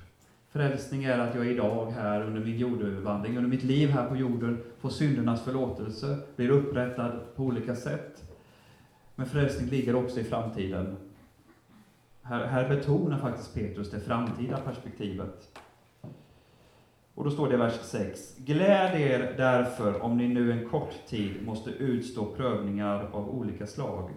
[0.51, 4.63] Frälsning är att jag idag här under min jordövervandring, under mitt liv här på jorden,
[4.79, 8.22] får syndernas förlåtelse, blir upprättad på olika sätt.
[9.15, 10.97] Men frälsning ligger också i framtiden.
[12.21, 15.59] Här, här betonar faktiskt Petrus det framtida perspektivet.
[17.15, 18.37] Och då står det i vers 6.
[18.37, 24.09] Gläd er därför om ni nu en kort tid måste utstå prövningar av olika slag.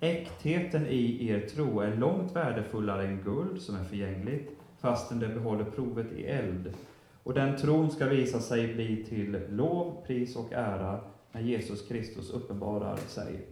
[0.00, 5.64] Äktheten i er tro är långt värdefullare än guld som är förgängligt, fastän det behåller
[5.64, 6.74] provet i eld.
[7.22, 11.00] Och den tron ska visa sig bli till lov, pris och ära
[11.32, 13.46] när Jesus Kristus uppenbarar sig.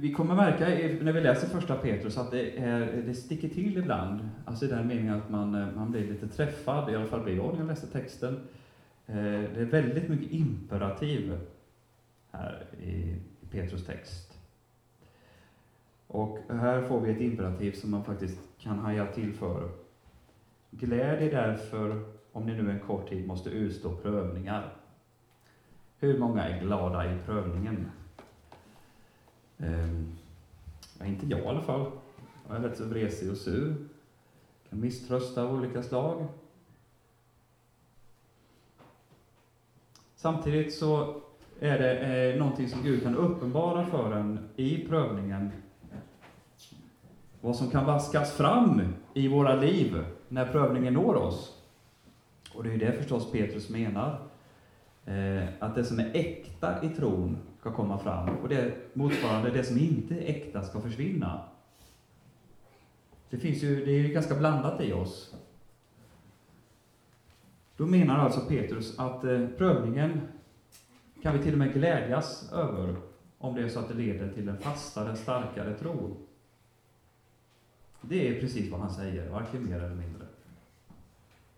[0.00, 0.64] Vi kommer märka
[1.04, 4.86] när vi läser första Petrus att det, är, det sticker till ibland, alltså i den
[4.86, 7.66] meningen att man, eh, man blir lite träffad, i alla fall blir jag när jag
[7.66, 8.34] läser texten.
[9.06, 11.38] Eh, det är väldigt mycket imperativ
[12.30, 13.16] här i
[13.50, 14.38] Petrus text.
[16.06, 19.68] Och här får vi ett imperativ som man faktiskt kan haja till för.
[20.70, 24.72] Gläd er därför om ni nu en kort tid måste utstå prövningar.
[25.98, 27.90] Hur många är glada i prövningen?
[29.58, 30.12] Um,
[31.04, 31.90] inte jag i alla fall.
[32.48, 33.74] Jag är rätt så vresig och sur.
[34.70, 36.26] Kan misströsta av olika slag.
[40.16, 41.20] Samtidigt så
[41.60, 45.50] är det eh, någonting som Gud kan uppenbara för en i prövningen.
[47.40, 48.82] Vad som kan vaskas fram
[49.14, 51.62] i våra liv när prövningen når oss.
[52.54, 54.20] Och det är det förstås Petrus menar.
[55.04, 58.28] Eh, att det som är äkta i tron ska komma fram.
[58.28, 61.40] Och det motsvarande, det som inte är äkta ska försvinna.
[63.30, 65.34] Det, finns ju, det är ju ganska blandat i oss.
[67.76, 70.20] Då menar alltså Petrus att eh, prövningen
[71.22, 72.96] kan vi till och med glädjas över
[73.38, 76.16] om det är så att det leder till en fastare, starkare tro.
[78.00, 80.26] Det är precis vad han säger, varken mer eller mindre.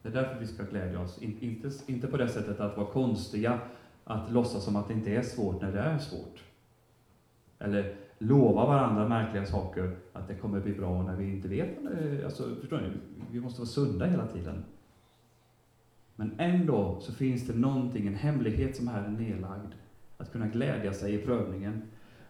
[0.03, 1.19] Det är därför vi ska glädja oss.
[1.19, 3.61] In, inte, inte på det sättet att vara konstiga,
[4.09, 6.43] att låtsas som att det inte är svårt när det är svårt.
[7.59, 11.79] Eller lova varandra märkliga saker, att det kommer bli bra när vi inte vet.
[12.25, 12.89] Alltså, förstår ni?
[13.31, 14.65] Vi måste vara sunda hela tiden.
[16.17, 19.73] Men ändå så finns det någonting, en hemlighet som här är nedlagd.
[20.19, 21.83] Att kunna glädja sig i prövningen.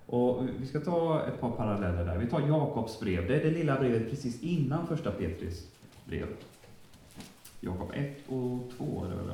[0.07, 2.19] Och vi ska ta ett par paralleller där.
[2.19, 3.27] Vi tar Jakobs brev.
[3.27, 5.69] Det är det lilla brevet precis innan första Petrus
[6.05, 6.27] brev.
[7.61, 9.31] Jakob 1 och 2 är det väl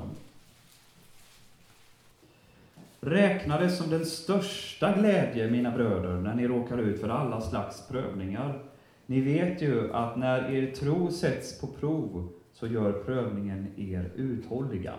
[3.06, 7.88] Räkna det som den största glädje, mina bröder, när ni råkar ut för alla slags
[7.88, 8.62] prövningar.
[9.06, 14.94] Ni vet ju att när er tro sätts på prov så gör prövningen er uthålliga.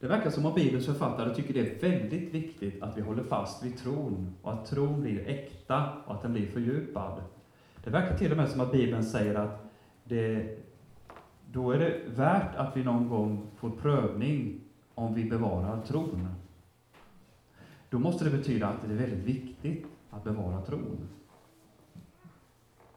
[0.00, 3.64] Det verkar som om Bibelns författare tycker det är väldigt viktigt att vi håller fast
[3.64, 7.22] vid tron och att tron blir äkta och att den blir fördjupad.
[7.84, 9.64] Det verkar till och med som att Bibeln säger att
[10.04, 10.56] det,
[11.52, 14.60] då är det värt att vi någon gång får prövning
[14.94, 16.28] om vi bevarar tron.
[17.90, 21.08] Då måste det betyda att det är väldigt viktigt att bevara tron.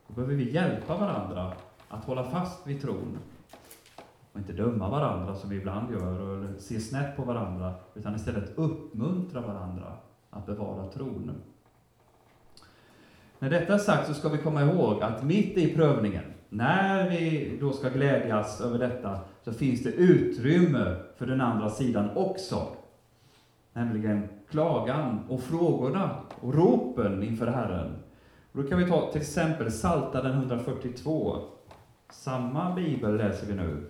[0.08, 1.54] Då behöver vi hjälpa varandra
[1.90, 3.18] att hålla fast vid tron
[4.34, 8.58] och inte döma varandra som vi ibland gör, eller se snett på varandra, utan istället
[8.58, 9.98] uppmuntra varandra
[10.30, 11.32] att bevara tron.
[13.40, 17.58] När detta är sagt så ska vi komma ihåg att mitt i prövningen, när vi
[17.62, 22.68] då ska glädjas över detta, så finns det utrymme för den andra sidan också.
[23.74, 26.10] Nämligen klagan och frågorna
[26.42, 27.96] och ropen inför Herren.
[28.52, 31.38] Och då kan vi ta till exempel Psaltaren 142.
[32.10, 33.86] Samma bibel läser vi nu.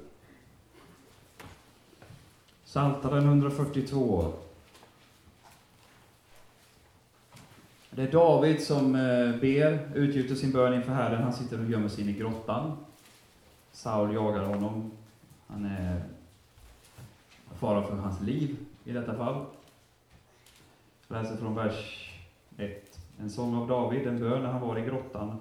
[2.66, 4.34] Psaltaren 142.
[7.96, 11.24] Det är David som eh, ber, utgjuter sin bön inför Herren.
[11.24, 12.78] Han sitter och gömmer sig in i grottan.
[13.72, 14.92] Saul jagar honom.
[15.48, 16.02] Han är
[17.60, 19.46] fara för hans liv i detta fall.
[21.08, 22.10] Jag läser från vers
[22.58, 23.00] 1.
[23.20, 25.36] En sång av David, en bön när han var i grottan.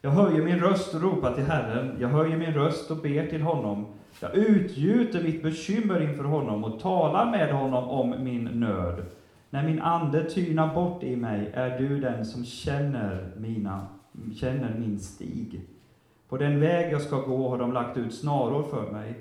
[0.00, 1.96] Jag höjer min röst och ropar till Herren.
[2.00, 3.86] Jag höjer min röst och ber till honom.
[4.20, 9.04] Jag utgjuter mitt bekymmer inför honom och talar med honom om min nöd.
[9.56, 13.86] När min ande tynar bort i mig är du den som känner, mina,
[14.40, 15.60] känner min stig.
[16.28, 19.14] På den väg jag ska gå har de lagt ut snaror för mig.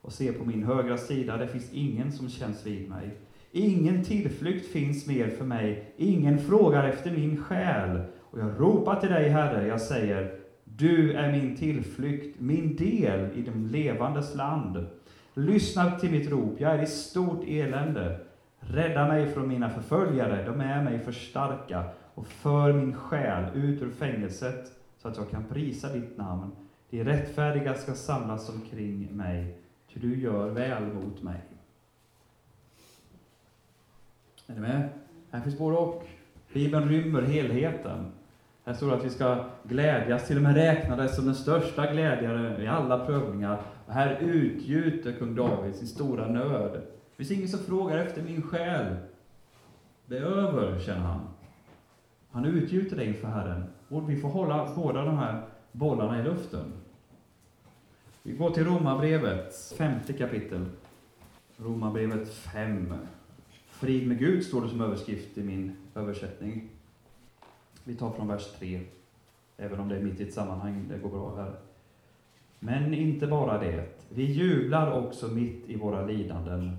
[0.00, 3.18] Och se på min högra sida, det finns ingen som känns vid mig.
[3.52, 8.00] Ingen tillflykt finns mer för mig, ingen frågar efter min själ.
[8.20, 13.42] Och jag ropar till dig, Herre, jag säger, du är min tillflykt, min del i
[13.42, 14.86] de levandes land.
[15.34, 18.29] Lyssna till mitt rop, jag är i stort elände.
[18.72, 23.82] Rädda mig från mina förföljare, de är mig för starka, och för min själ ut
[23.82, 26.50] ur fängelset, så att jag kan prisa ditt namn.
[26.90, 29.56] De rättfärdiga ska samlas omkring mig,
[29.92, 31.40] ty du gör väl mot mig.
[34.46, 34.88] Är ni med?
[35.30, 36.06] Här finns både och.
[36.52, 38.12] Bibeln rymmer helheten.
[38.64, 41.92] Här står det att vi ska glädjas, till och med räkna det som den största
[41.92, 43.62] glädjaren i alla prövningar.
[43.86, 46.82] Och här utgjuter kung David sin stora nöd.
[47.20, 48.96] Det finns ingen som frågar efter min själ.
[50.06, 51.20] Det är över, känner han.
[52.30, 53.64] Han utgjuter det inför Herren.
[53.88, 55.42] Och vi får hålla båda de här
[55.72, 56.72] bollarna i luften.
[58.22, 60.66] Vi går till Romarbrevet, femte kapitel.
[61.56, 62.94] Romarbrevet 5.
[63.66, 66.68] Frid med Gud står det som överskrift i min översättning.
[67.84, 68.80] Vi tar från vers 3,
[69.56, 71.52] även om det är mitt i ett sammanhang, det går bra här.
[72.58, 73.86] Men inte bara det.
[74.08, 76.76] Vi jublar också mitt i våra lidanden,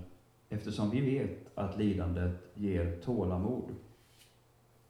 [0.52, 3.74] eftersom vi vet att lidandet ger tålamod.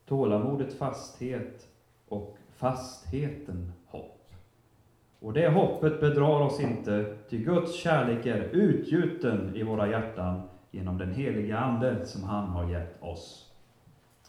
[0.06, 1.68] Tålamodet fasthet
[2.08, 4.32] och fastheten hopp.
[5.18, 10.98] Och det hoppet bedrar oss inte, ty Guds kärlek är utgjuten i våra hjärtan genom
[10.98, 13.50] den heliga Ande som han har gett oss.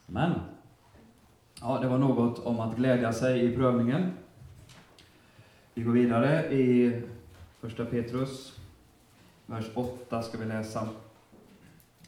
[0.05, 0.31] Men,
[1.61, 4.11] ja, det var något om att glädja sig i prövningen.
[5.73, 7.01] Vi går vidare i
[7.59, 8.59] första Petrus,
[9.45, 10.89] vers 8 ska vi läsa.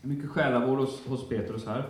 [0.05, 1.83] Är mycket själavård hos, hos Petrus här.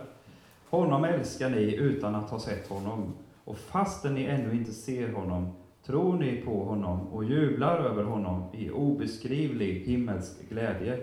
[0.70, 3.14] Honom älskar ni utan att ha sett honom,
[3.44, 5.52] och fastän ni ännu inte ser honom
[5.86, 11.00] tror ni på honom och jublar över honom i obeskrivlig himmelsk glädje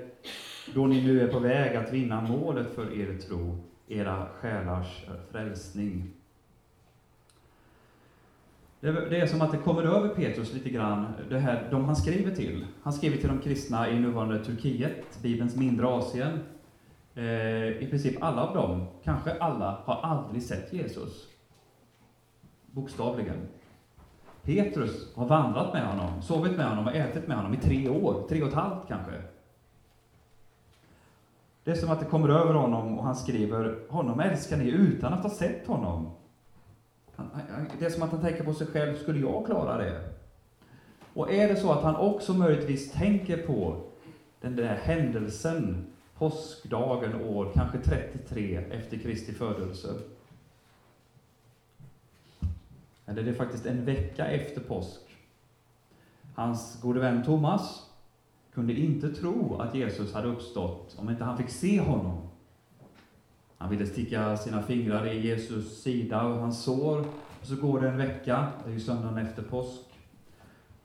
[0.73, 3.57] då ni nu är på väg att vinna målet för er tro,
[3.87, 6.11] era själars frälsning.
[8.79, 12.35] Det är som att det kommer över Petrus lite grann, det här, de han skriver
[12.35, 12.65] till.
[12.83, 16.39] Han skriver till de kristna i nuvarande Turkiet, Bibelns mindre Asien.
[17.15, 21.27] Eh, I princip alla av dem, kanske alla, har aldrig sett Jesus.
[22.65, 23.47] Bokstavligen.
[24.43, 28.25] Petrus har vandrat med honom, sovit med honom och ätit med honom i tre år,
[28.29, 29.11] tre och ett halvt kanske.
[31.63, 35.13] Det är som att det kommer över honom och han skriver, honom älskar ni utan
[35.13, 36.11] att ha sett honom.
[37.79, 40.09] Det är som att han tänker på sig själv, skulle jag klara det?
[41.13, 43.81] Och är det så att han också möjligtvis tänker på
[44.41, 45.92] den där händelsen,
[46.23, 49.93] påskdagen år, kanske 33 efter Kristi födelse.
[53.05, 55.01] Eller det är faktiskt en vecka efter påsk.
[56.35, 57.89] Hans gode vän Thomas
[58.53, 62.21] kunde inte tro att Jesus hade uppstått om inte han fick se honom.
[63.57, 66.99] Han ville sticka sina fingrar i Jesus sida och hans sår.
[67.41, 69.85] Och så går det en vecka, det är ju söndagen efter påsk.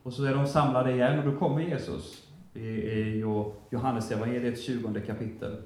[0.03, 2.28] Och så är de samlade igen och då kommer Jesus
[2.59, 5.57] i är evangeliets 20 kapitel.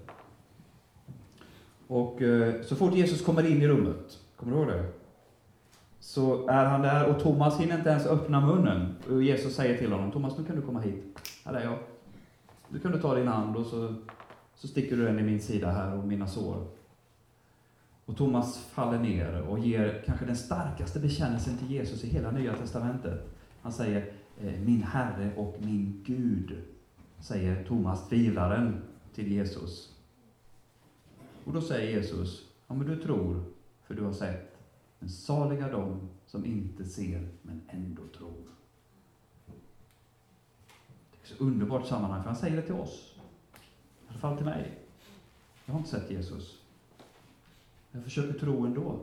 [1.87, 4.85] Och eh, så fort Jesus kommer in i rummet, kommer du ihåg det?
[6.01, 8.95] Så är han där och Thomas hinner inte ens öppna munnen.
[9.11, 11.19] Och Jesus säger till honom, Thomas nu kan du komma hit.
[11.45, 11.79] Här är jag.
[12.69, 13.95] Nu kan du ta din hand och så,
[14.55, 16.67] så sticker du den i min sida här och mina sår.
[18.05, 22.57] Och Thomas faller ner och ger kanske den starkaste bekännelsen till Jesus i hela Nya
[22.57, 23.21] Testamentet.
[23.63, 26.57] Han säger, eh, min Herre och min Gud,
[27.23, 28.83] säger Thomas, tvivlaren,
[29.15, 29.97] till Jesus.
[31.45, 33.45] Och då säger Jesus, ja men du tror,
[33.87, 34.59] för du har sett.
[34.99, 38.43] Men saliga de som inte ser, men ändå tror.
[39.47, 39.53] Det
[41.13, 43.15] är ett så underbart sammanhang, för han säger det till oss.
[44.07, 44.79] I alla fall till mig.
[45.65, 46.59] Jag har inte sett Jesus.
[47.91, 49.01] Jag försöker tro ändå.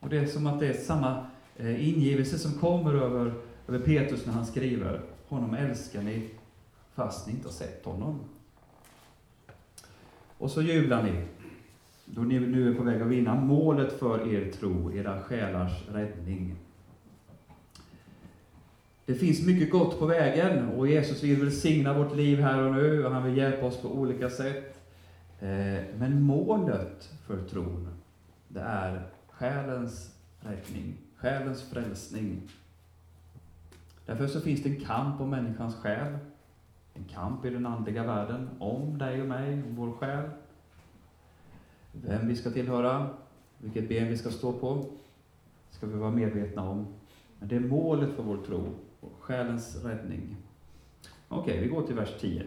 [0.00, 1.26] Och det är som att det är samma
[1.56, 3.34] eh, ingivelse som kommer över,
[3.68, 5.02] över Petrus när han skriver.
[5.28, 6.30] Honom älskar ni
[6.94, 8.20] fast ni inte har sett honom.
[10.38, 11.24] Och så jublar ni,
[12.04, 16.56] då ni nu är på väg att vinna målet för er tro, era själars räddning.
[19.06, 23.06] Det finns mycket gott på vägen och Jesus vill välsigna vårt liv här och nu
[23.06, 24.80] och han vill hjälpa oss på olika sätt.
[25.40, 27.88] Eh, men målet för tron,
[28.48, 32.42] det är själens räddning, själens frälsning.
[34.06, 36.18] Därför så finns det en kamp om människans själ,
[36.94, 40.30] en kamp i den andliga världen, om dig och mig, om vår själ.
[41.92, 43.08] Vem vi ska tillhöra,
[43.58, 44.84] vilket ben vi ska stå på,
[45.70, 46.86] ska vi vara medvetna om.
[47.38, 48.64] Men det är målet för vår tro,
[49.20, 50.36] själens räddning.
[51.28, 52.42] Okej, vi går till vers 10.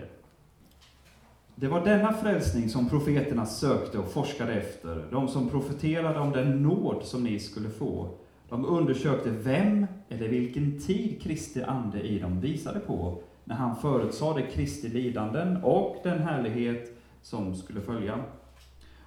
[1.56, 6.64] Det var denna frälsning som profeterna sökte och forskade efter, de som profeterade om den
[6.64, 8.10] nåd som ni skulle få.
[8.50, 14.42] De undersökte vem eller vilken tid Kristi ande i dem visade på, när han förutsade
[14.42, 18.20] Kristi lidanden och den härlighet som skulle följa.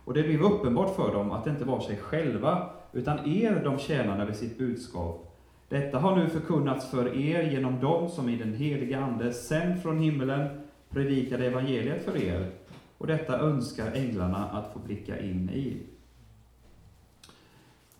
[0.05, 3.79] Och det blev uppenbart för dem att det inte var sig själva, utan er de
[3.79, 5.37] tjänade vid sitt budskap.
[5.69, 9.99] Detta har nu förkunnats för er genom dem som i den heliga Ande, sänd från
[9.99, 10.61] himmelen,
[10.91, 12.51] predikade evangeliet för er,
[12.99, 15.77] och detta önskar änglarna att få blicka in i.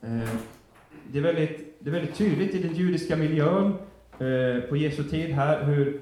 [0.01, 0.31] Eh,
[1.13, 3.75] det är väldigt, det är väldigt tydligt i den judiska miljön
[4.19, 6.01] eh, på Jesu tid här hur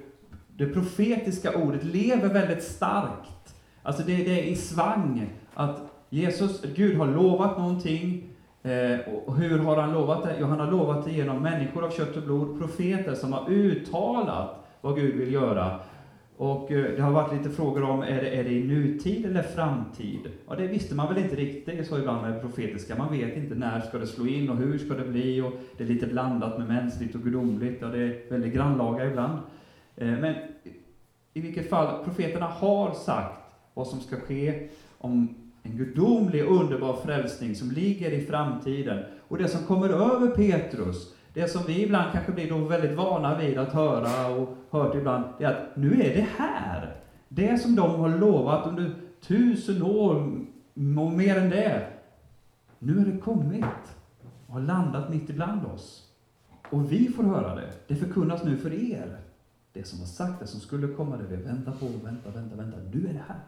[0.59, 3.55] det profetiska ordet lever väldigt starkt.
[3.83, 5.81] Alltså det, det är i svang att
[6.11, 8.31] Jesus, Gud har lovat någonting.
[8.63, 10.37] Eh, och hur har han lovat det?
[10.41, 14.67] Jo, han har lovat det genom människor av kött och blod, profeter som har uttalat
[14.81, 15.81] vad Gud vill göra.
[16.37, 19.43] Och eh, det har varit lite frågor om, är det, är det i nutid eller
[19.43, 20.21] framtid?
[20.49, 22.97] Ja, det visste man väl inte riktigt, det är så ibland med det profetiska.
[22.97, 25.85] Man vet inte när ska det slå in och hur ska det bli och det
[25.85, 29.39] är lite blandat med mänskligt och gudomligt ja det är väldigt grannlaga ibland.
[30.01, 30.35] Eh, men
[31.33, 33.43] i vilket fall, profeterna har sagt
[33.75, 34.69] vad som ska ske
[34.99, 39.05] om en gudomlig, underbar frälsning som ligger i framtiden.
[39.29, 43.39] Och det som kommer över Petrus, det som vi ibland kanske blir då väldigt vana
[43.39, 46.97] vid att höra och hört ibland, det är att nu är det här.
[47.29, 50.15] Det som de har lovat under tusen år
[50.99, 51.87] och mer än det.
[52.79, 53.65] Nu är det kommit
[54.47, 56.05] och har landat mitt ibland oss.
[56.71, 57.73] Och vi får höra det.
[57.87, 59.19] Det förkunnas nu för er.
[59.73, 62.79] Det som var sagt, det som skulle komma, det vi väntar på, vänta, vänta, vänta.
[62.79, 63.41] Nu är det här.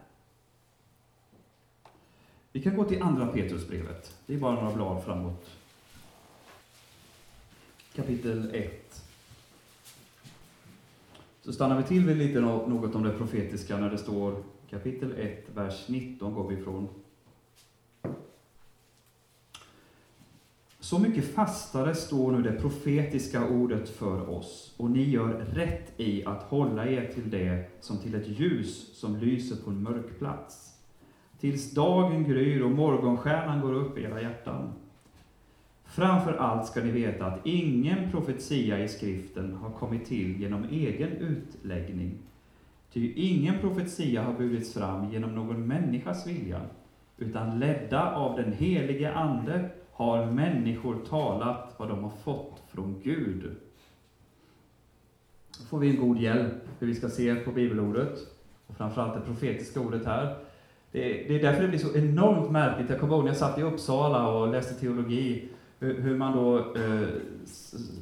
[2.53, 4.17] Vi kan gå till andra Petrusbrevet.
[4.27, 5.51] Det är bara några blad framåt
[7.95, 9.05] kapitel 1.
[11.43, 15.47] Så stannar vi till vid lite något om det profetiska när det står kapitel 1,
[15.55, 16.89] vers 19 går vi ifrån.
[20.91, 26.25] Så mycket fastare står nu det profetiska ordet för oss, och ni gör rätt i
[26.25, 30.75] att hålla er till det som till ett ljus som lyser på en mörk plats,
[31.41, 34.73] tills dagen gryr och morgonstjärnan går upp i era hjärtan.
[35.85, 41.11] Framför allt ska ni veta att ingen profetia i skriften har kommit till genom egen
[41.13, 42.19] utläggning,
[42.93, 46.61] ty ingen profetia har burits fram genom någon människas vilja,
[47.19, 49.71] utan ledda av den helige Ande
[50.01, 53.51] har människor talat vad de har fått från Gud.
[55.59, 58.19] Då får vi en god hjälp hur vi ska se på bibelordet,
[58.67, 60.37] och framförallt det profetiska ordet här.
[60.93, 62.91] Det är, det är därför det blir så enormt märkligt.
[62.91, 65.49] Jag kommer ihåg när jag satt i Uppsala och läste teologi,
[65.79, 67.09] hur, hur man då eh,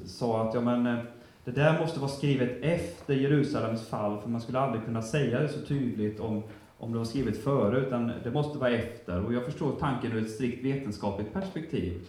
[0.07, 1.05] sa att ja, men, eh,
[1.45, 5.49] det där måste vara skrivet efter Jerusalems fall, för man skulle aldrig kunna säga det
[5.49, 6.43] så tydligt om
[6.79, 9.25] om det var skrivet före, utan det måste vara efter.
[9.25, 12.01] Och jag förstår tanken ur ett strikt vetenskapligt perspektiv.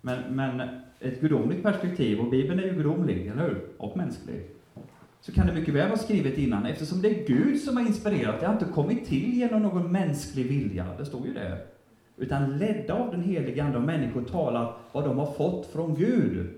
[0.00, 0.60] Men, men
[1.00, 3.58] ett gudomligt perspektiv, och Bibeln är ju gudomlig, eller hur?
[3.78, 4.46] Och mänsklig.
[5.20, 8.40] Så kan det mycket väl vara skrivet innan, eftersom det är Gud som har inspirerat.
[8.40, 11.58] Det har inte kommit till genom någon mänsklig vilja, det står ju det.
[12.16, 16.50] Utan ledda av den heliga Ande har människor talat vad de har fått från Gud.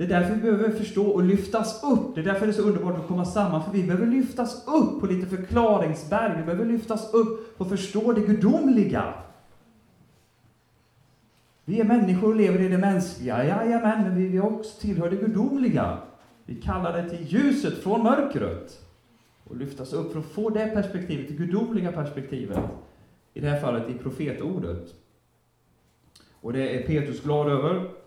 [0.00, 2.14] Det är därför vi behöver förstå och lyftas upp.
[2.14, 5.00] Det är därför det är så underbart att komma samman, för vi behöver lyftas upp
[5.00, 6.36] på lite förklaringsberg.
[6.38, 9.14] Vi behöver lyftas upp och förstå det gudomliga.
[11.64, 15.98] Vi är människor och lever i det mänskliga, jajamän, men vi också tillhör det gudomliga.
[16.44, 18.80] Vi kallar det till ljuset från mörkret.
[19.44, 22.58] Och lyftas upp för att få det perspektivet, det gudomliga perspektivet.
[23.34, 24.94] I det här fallet i profetordet.
[26.40, 27.99] Och det är Petrus glad över.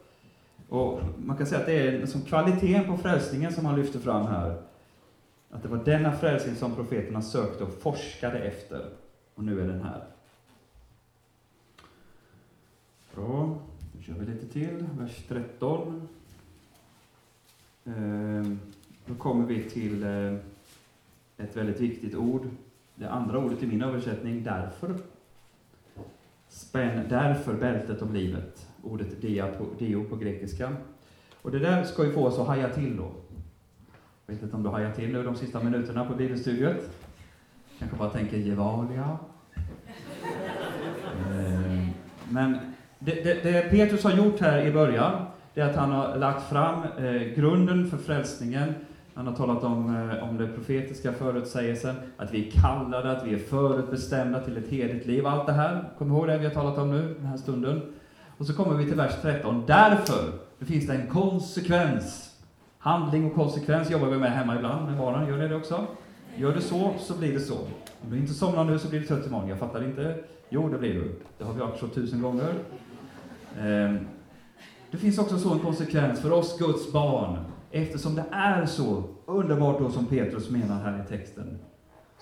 [0.73, 4.27] Och man kan säga att det är liksom kvaliteten på frälsningen som han lyfter fram
[4.27, 4.61] här.
[5.49, 8.89] Att det var denna frälsning som profeterna sökte och forskade efter.
[9.35, 10.03] Och nu är den här.
[13.15, 13.57] Bra,
[13.95, 14.85] nu kör vi lite till.
[14.99, 16.07] Vers 13.
[17.85, 18.59] Ehm,
[19.05, 20.33] då kommer vi till eh,
[21.37, 22.49] ett väldigt viktigt ord.
[22.95, 24.95] Det andra ordet i min översättning, därför.
[26.49, 29.21] Spänn därför bältet om livet ordet
[29.79, 30.75] deo på grekiska.
[31.41, 33.11] Och det där ska ju få oss att haja till då.
[34.25, 36.89] Jag vet inte om du hajar till nu de sista minuterna på bibelstudiet.
[37.79, 39.17] Kanske bara tänker Gevalia.
[41.31, 41.87] Eh,
[42.29, 42.57] men
[42.99, 46.49] det, det, det, Petrus har gjort här i början, det är att han har lagt
[46.49, 48.73] fram eh, grunden för frälsningen.
[49.13, 53.33] Han har talat om, eh, om den profetiska förutsägelsen, att vi är kallade, att vi
[53.33, 55.27] är förutbestämda till ett heligt liv.
[55.27, 57.81] Allt det här, kom ihåg det vi har talat om nu, den här stunden.
[58.37, 59.63] Och så kommer vi till vers 13.
[59.67, 62.29] Därför det finns det en konsekvens.
[62.77, 65.27] Handling och konsekvens jobbar vi med hemma ibland med barnen.
[65.27, 65.87] Gör ni det också?
[66.35, 67.57] Gör du så, så blir det så.
[68.01, 69.49] Om du inte somnar nu så blir du trött imorgon.
[69.49, 70.23] Jag fattar inte.
[70.49, 71.15] Jo, det blir du.
[71.37, 72.53] Det har vi hört så tusen gånger.
[73.59, 73.99] Ehm,
[74.91, 77.37] det finns också så en konsekvens för oss Guds barn,
[77.71, 81.59] eftersom det är så underbart då som Petrus menar här i texten.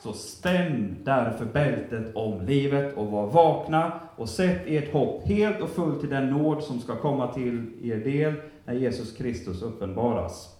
[0.03, 5.69] Så spänn därför bältet om livet och var vakna och sätt ert hopp helt och
[5.69, 8.33] fullt till den nåd som ska komma till er del
[8.65, 10.55] när Jesus Kristus uppenbaras.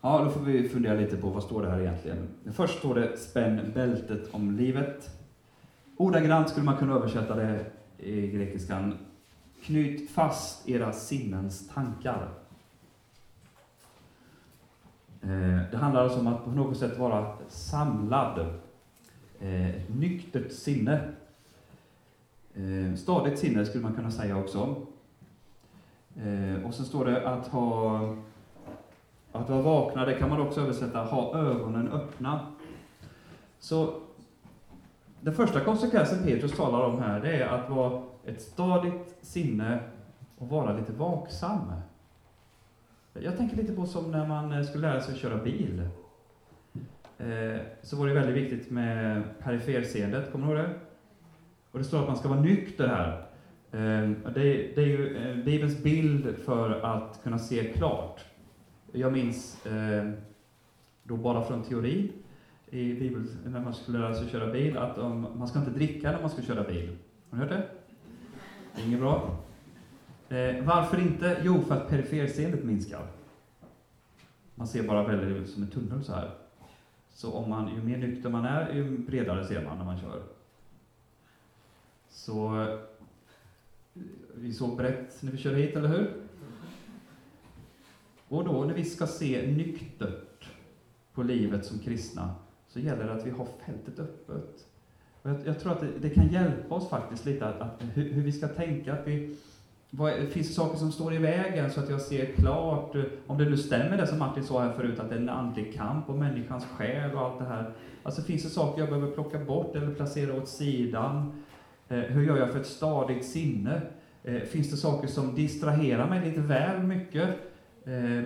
[0.00, 2.28] Ja, då får vi fundera lite på vad står det här egentligen.
[2.52, 5.10] Först står det spänn bältet om livet.
[5.96, 7.64] Ordagrant skulle man kunna översätta det
[7.98, 8.98] i grekiskan.
[9.64, 12.28] Knyt fast era sinnens tankar.
[15.24, 18.38] Eh, det handlar alltså om att på något sätt vara samlad.
[19.40, 21.00] Eh, ett nyktert sinne.
[22.54, 24.76] Eh, stadigt sinne skulle man kunna säga också.
[26.64, 28.00] Och så står det att ha
[29.32, 32.46] att vara vakna, det kan man också översätta ha ögonen öppna.
[33.58, 34.00] Så
[35.20, 39.78] den första konsekvensen Petrus talar om här, det är att vara ett stadigt sinne
[40.38, 41.72] och vara lite vaksam.
[43.20, 45.88] Jag tänker lite på som när man eh, skulle lära sig att köra bil.
[47.18, 50.74] Eh, så var det väldigt viktigt med periferseendet, kommer du ihåg det?
[51.70, 53.26] Och det står att man ska vara nykter här.
[53.70, 58.24] Eh, det, är ju eh, Bibelns bild för att kunna se klart.
[58.92, 60.12] Jag minns ehm,
[61.02, 62.12] då bara från teori
[62.70, 64.96] i Bibeln, när man skulle lära sig att köra bil, att
[65.36, 66.96] man ska inte dricka när man ska köra bil.
[67.30, 67.62] Har ni hört det?
[68.74, 69.38] Det är inget bra.
[70.34, 71.40] Eh, varför inte?
[71.44, 73.06] Jo, för att periferseendet minskar.
[74.54, 76.30] Man ser bara väldigt som en tunnel så här.
[77.10, 80.22] Så om man, ju mer nykter man är, ju bredare ser man när man kör.
[82.08, 82.66] Så
[84.34, 86.10] vi såg brett när vi körde hit, eller hur?
[88.28, 90.48] Och då när vi ska se nyktert,
[91.12, 92.34] på livet som kristna,
[92.68, 94.66] så gäller det att vi har fältet öppet.
[95.22, 98.12] Och jag, jag tror att det, det, kan hjälpa oss faktiskt lite att, att hur,
[98.12, 98.92] hur, vi ska tänka.
[98.92, 99.36] Att vi,
[99.96, 103.38] vad, finns det saker som står i vägen så att jag ser klart, eh, om
[103.38, 106.08] det nu stämmer det som Martin sa här förut, att det är en andlig kamp
[106.08, 107.72] om människans själ och allt det här.
[108.02, 111.42] Alltså finns det saker jag behöver plocka bort eller placera åt sidan?
[111.88, 113.80] Eh, hur gör jag för ett stadigt sinne?
[114.22, 117.28] Eh, finns det saker som distraherar mig lite väl mycket?
[117.84, 118.22] Eh,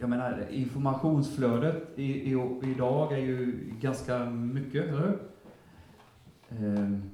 [0.00, 5.18] jag menar, informationsflödet i, i, idag är ju ganska mycket, eller hur?
[6.58, 7.10] Ehm,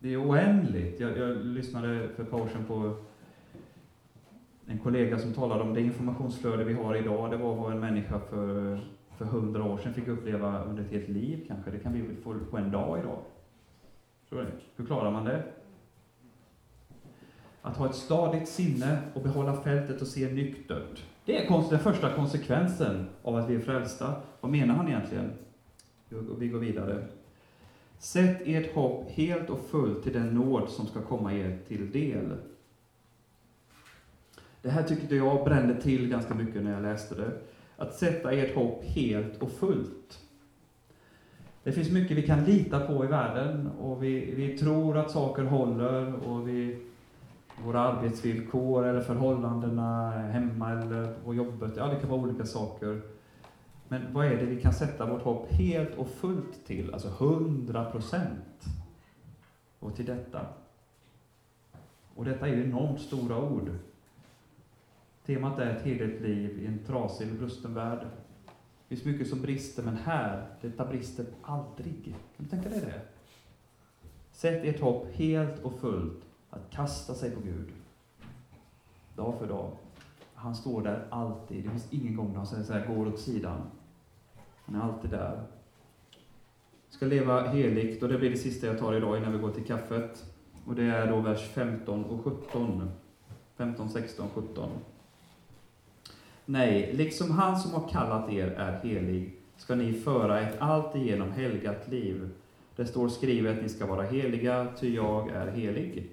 [0.00, 1.00] det är oändligt.
[1.00, 2.94] Jag, jag lyssnade för ett par år sedan på
[4.66, 7.30] en kollega som talade om det informationsflöde vi har idag.
[7.30, 8.80] Det var vad en människa för,
[9.16, 11.70] för hundra år sedan fick uppleva under ett helt liv kanske.
[11.70, 13.18] Det kan vi få på en dag idag.
[14.28, 14.44] Så
[14.76, 15.42] Hur klarar man det?
[17.62, 21.04] Att ha ett stadigt sinne och behålla fältet och se nyktert.
[21.24, 24.14] Det är den första konsekvensen av att vi är frälsta.
[24.40, 25.32] Vad menar han egentligen?
[26.38, 27.04] Vi går vidare.
[27.98, 32.36] Sätt ert hopp helt och fullt till den nåd som ska komma er till del.
[34.62, 37.32] Det här tyckte jag brände till ganska mycket när jag läste det.
[37.76, 40.18] Att sätta ert hopp helt och fullt.
[41.62, 45.42] Det finns mycket vi kan lita på i världen och vi, vi tror att saker
[45.42, 46.78] håller och vi,
[47.64, 53.00] våra arbetsvillkor eller förhållandena hemma eller på jobbet, ja det kan vara olika saker.
[53.88, 57.84] Men vad är det vi kan sätta vårt hopp helt och fullt till, alltså 100
[57.84, 58.64] procent?
[59.78, 60.46] Och till detta.
[62.14, 63.70] Och detta är ju enormt stora ord.
[65.26, 68.06] Temat är ett heligt liv i en trasig eller brusten värld.
[68.88, 72.04] Det finns mycket som brister, men här, detta brister aldrig.
[72.04, 73.00] Kan du tänka dig det?
[74.32, 77.68] Sätt ert hopp helt och fullt att kasta sig på Gud.
[79.16, 79.70] Dag för dag.
[80.34, 81.64] Han står där alltid.
[81.64, 83.60] Det finns ingen gång då han säger så här, går åt sidan.
[84.68, 85.42] Han är alltid där.
[86.88, 89.50] Vi ska leva heligt, och det blir det sista jag tar idag innan vi går
[89.50, 90.24] till kaffet.
[90.66, 92.90] Och det är då vers 15 och 17.
[93.56, 94.70] 15, 16, 17.
[96.44, 101.88] Nej, liksom han som har kallat er är helig, ska ni föra ett alltigenom helgat
[101.88, 102.30] liv.
[102.76, 106.10] Det står skrivet, ni ska vara heliga, ty jag är helig.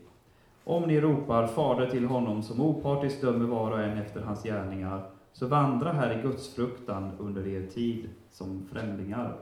[0.64, 5.10] Om ni ropar Fader till honom som opartiskt dömer var och en efter hans gärningar,
[5.34, 9.38] så vandra här i Guds fruktan under er tid som främlingar.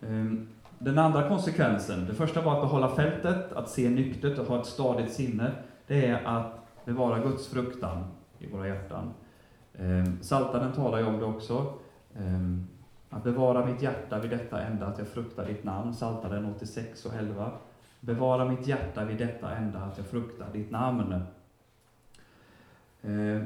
[0.00, 0.48] Ehm,
[0.78, 4.66] den andra konsekvensen, det första var att behålla fältet, att se nyktert och ha ett
[4.66, 5.52] stadigt sinne.
[5.86, 8.04] Det är att bevara Guds fruktan
[8.38, 9.14] i våra hjärtan.
[9.78, 11.74] Ehm, Saltaren talar ju om det också.
[12.18, 12.66] Ehm,
[13.10, 15.94] att bevara mitt hjärta vid detta enda, att jag fruktar ditt namn.
[15.94, 17.50] Saltaren 86 och 11.
[18.00, 21.22] Bevara mitt hjärta vid detta enda, att jag fruktar ditt namn.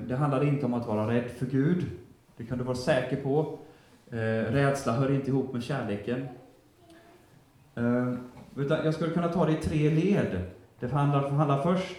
[0.06, 1.86] Det handlar inte om att vara rädd för Gud,
[2.42, 3.58] det kan du vara säker på.
[4.10, 6.28] Eh, rädsla hör inte ihop med kärleken.
[7.74, 8.14] Eh,
[8.84, 10.40] jag skulle kunna ta det i tre led.
[10.80, 11.96] Det handlar, handlar först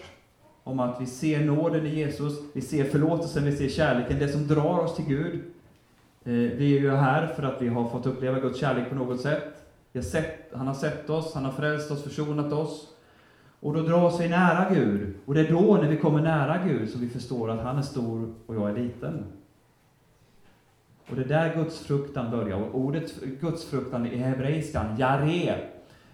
[0.64, 4.46] om att vi ser nåden i Jesus, vi ser förlåtelsen, vi ser kärleken, det som
[4.46, 5.34] drar oss till Gud.
[6.24, 9.20] Eh, vi är ju här för att vi har fått uppleva Guds kärlek på något
[9.20, 9.54] sätt.
[9.94, 12.88] Har sett, han har sett oss, han har frälst oss, försonat oss.
[13.60, 15.14] Och då dras vi nära Gud.
[15.24, 17.82] Och det är då, när vi kommer nära Gud, som vi förstår att han är
[17.82, 19.24] stor och jag är liten.
[21.10, 22.56] Och det är där gudsfruktan börjar.
[22.56, 25.58] Och ordet gudsfruktan i hebreiskan, jare,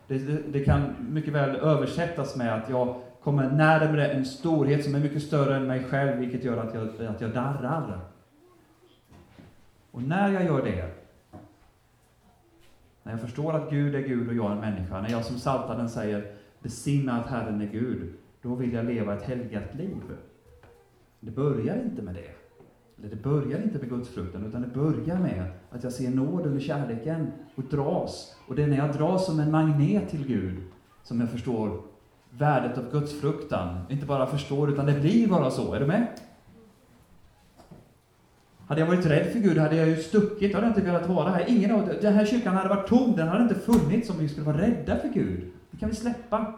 [0.06, 4.94] det, det, det, kan mycket väl översättas med att jag kommer närmare en storhet som
[4.94, 8.00] är mycket större än mig själv, vilket gör att jag, att jag darrar.
[9.90, 10.90] Och när jag gör det,
[13.02, 15.38] när jag förstår att Gud är Gud och jag är en människa, när jag som
[15.38, 20.02] Saltaren säger besinna att Herren är Gud, då vill jag leva ett helgat liv.
[21.20, 22.39] Det börjar inte med det.
[23.00, 26.60] Eller det börjar inte med gudsfruktan, utan det börjar med att jag ser nåden och
[26.60, 28.34] kärleken och dras.
[28.48, 30.56] Och det är när jag dras som en magnet till Gud
[31.02, 31.80] som jag förstår
[32.30, 33.78] värdet av gudsfruktan.
[33.88, 35.74] Inte bara förstår, utan det blir bara så.
[35.74, 36.06] Är du med?
[38.66, 41.30] Hade jag varit rädd för Gud hade jag ju stuckit, jag hade inte velat vara
[41.30, 41.44] här.
[41.48, 44.46] Ingen av den här kyrkan hade varit tom, den hade inte funnits om vi skulle
[44.46, 45.50] vara rädda för Gud.
[45.70, 46.54] Det kan vi släppa.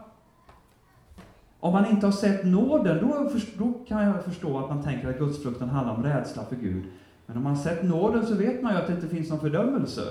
[1.62, 5.18] Om man inte har sett nåden, då, då kan jag förstå att man tänker att
[5.18, 6.84] gudsfruktan handlar om rädsla för Gud.
[7.26, 10.02] Men om man sett nåden så vet man ju att det inte finns någon fördömelse.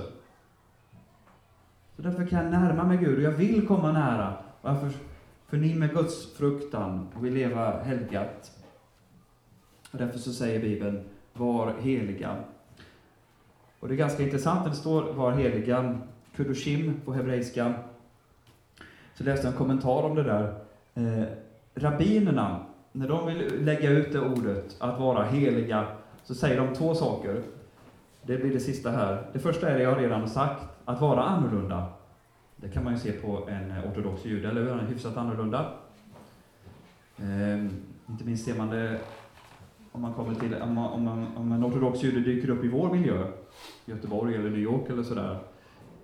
[1.95, 4.33] Så därför kan jag närma mig Gud och jag vill komma nära.
[4.61, 4.91] Och jag för,
[5.47, 8.51] förnimmer Guds fruktan och vill leva helgat.
[9.91, 11.03] Och därför så säger Bibeln,
[11.33, 12.35] var heliga.
[13.79, 15.97] Och det är ganska intressant när det står var heliga,
[16.35, 17.73] kudoshim på hebreiska.
[19.13, 21.23] Så läste jag en kommentar om det där eh,
[21.75, 25.87] rabbinerna, när de vill lägga ut det ordet, att vara heliga,
[26.23, 27.41] så säger de två saker.
[28.21, 29.23] Det blir det sista här.
[29.33, 31.85] Det första är det jag redan har sagt, att vara annorlunda.
[32.55, 34.69] Det kan man ju se på en ortodox jude, eller hur?
[34.69, 35.73] Han är hyfsat annorlunda.
[37.17, 37.65] Eh,
[38.09, 38.99] inte minst ser man det
[39.91, 42.67] om man kommer till, om, man, om, man, om en ortodox jude dyker upp i
[42.67, 43.27] vår miljö,
[43.85, 45.37] Göteborg eller New York eller sådär.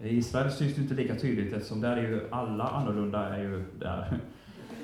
[0.01, 3.63] I Israel syns det inte lika tydligt eftersom där är ju alla annorlunda är ju
[3.79, 4.19] där.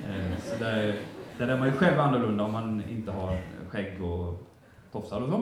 [0.09, 0.95] Eh, så där,
[1.38, 3.38] där är man ju själv annorlunda om man inte har
[3.69, 4.47] skägg och
[4.91, 5.35] tofsar och så.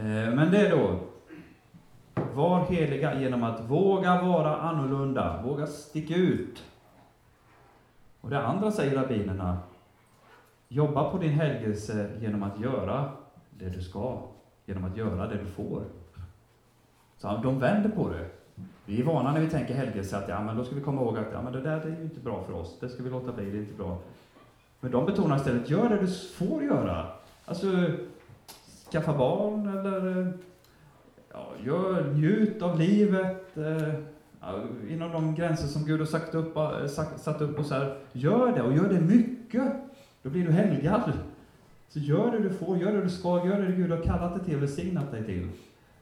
[0.00, 0.98] Eh, men det är då
[2.34, 6.64] var heliga genom att våga vara annorlunda, våga sticka ut.
[8.20, 9.58] Och det andra säger rabbinerna,
[10.68, 13.12] jobba på din helgelse genom att göra
[13.50, 14.22] det du ska,
[14.64, 15.82] genom att göra det du får.
[17.16, 18.30] Så de vänder på det.
[18.86, 21.18] Vi är vana när vi tänker helgelse att ja, men då ska vi komma ihåg
[21.18, 23.10] att ja, men det där det är ju inte bra för oss, det ska vi
[23.10, 23.98] låta bli, det är inte bra.
[24.80, 27.06] Men de betonar istället, gör det du får göra.
[27.44, 27.66] Alltså,
[28.92, 30.32] skaffa barn eller
[31.32, 33.94] ja, gör, njut av livet eh,
[34.88, 37.58] inom de gränser som Gud har sagt upp, eh, sagt, satt upp.
[37.58, 39.72] Och så här, gör det, och gör det mycket.
[40.22, 41.12] Då blir du helgad.
[41.88, 44.44] Så gör det du får, gör det du ska, gör det Gud har kallat dig
[44.44, 45.48] till och välsignat dig till.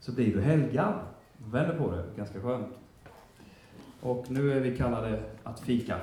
[0.00, 0.94] Så blir du helgad.
[1.51, 2.69] Vänder på det, ganska skönt.
[4.01, 6.01] Och nu är vi kallade att fika.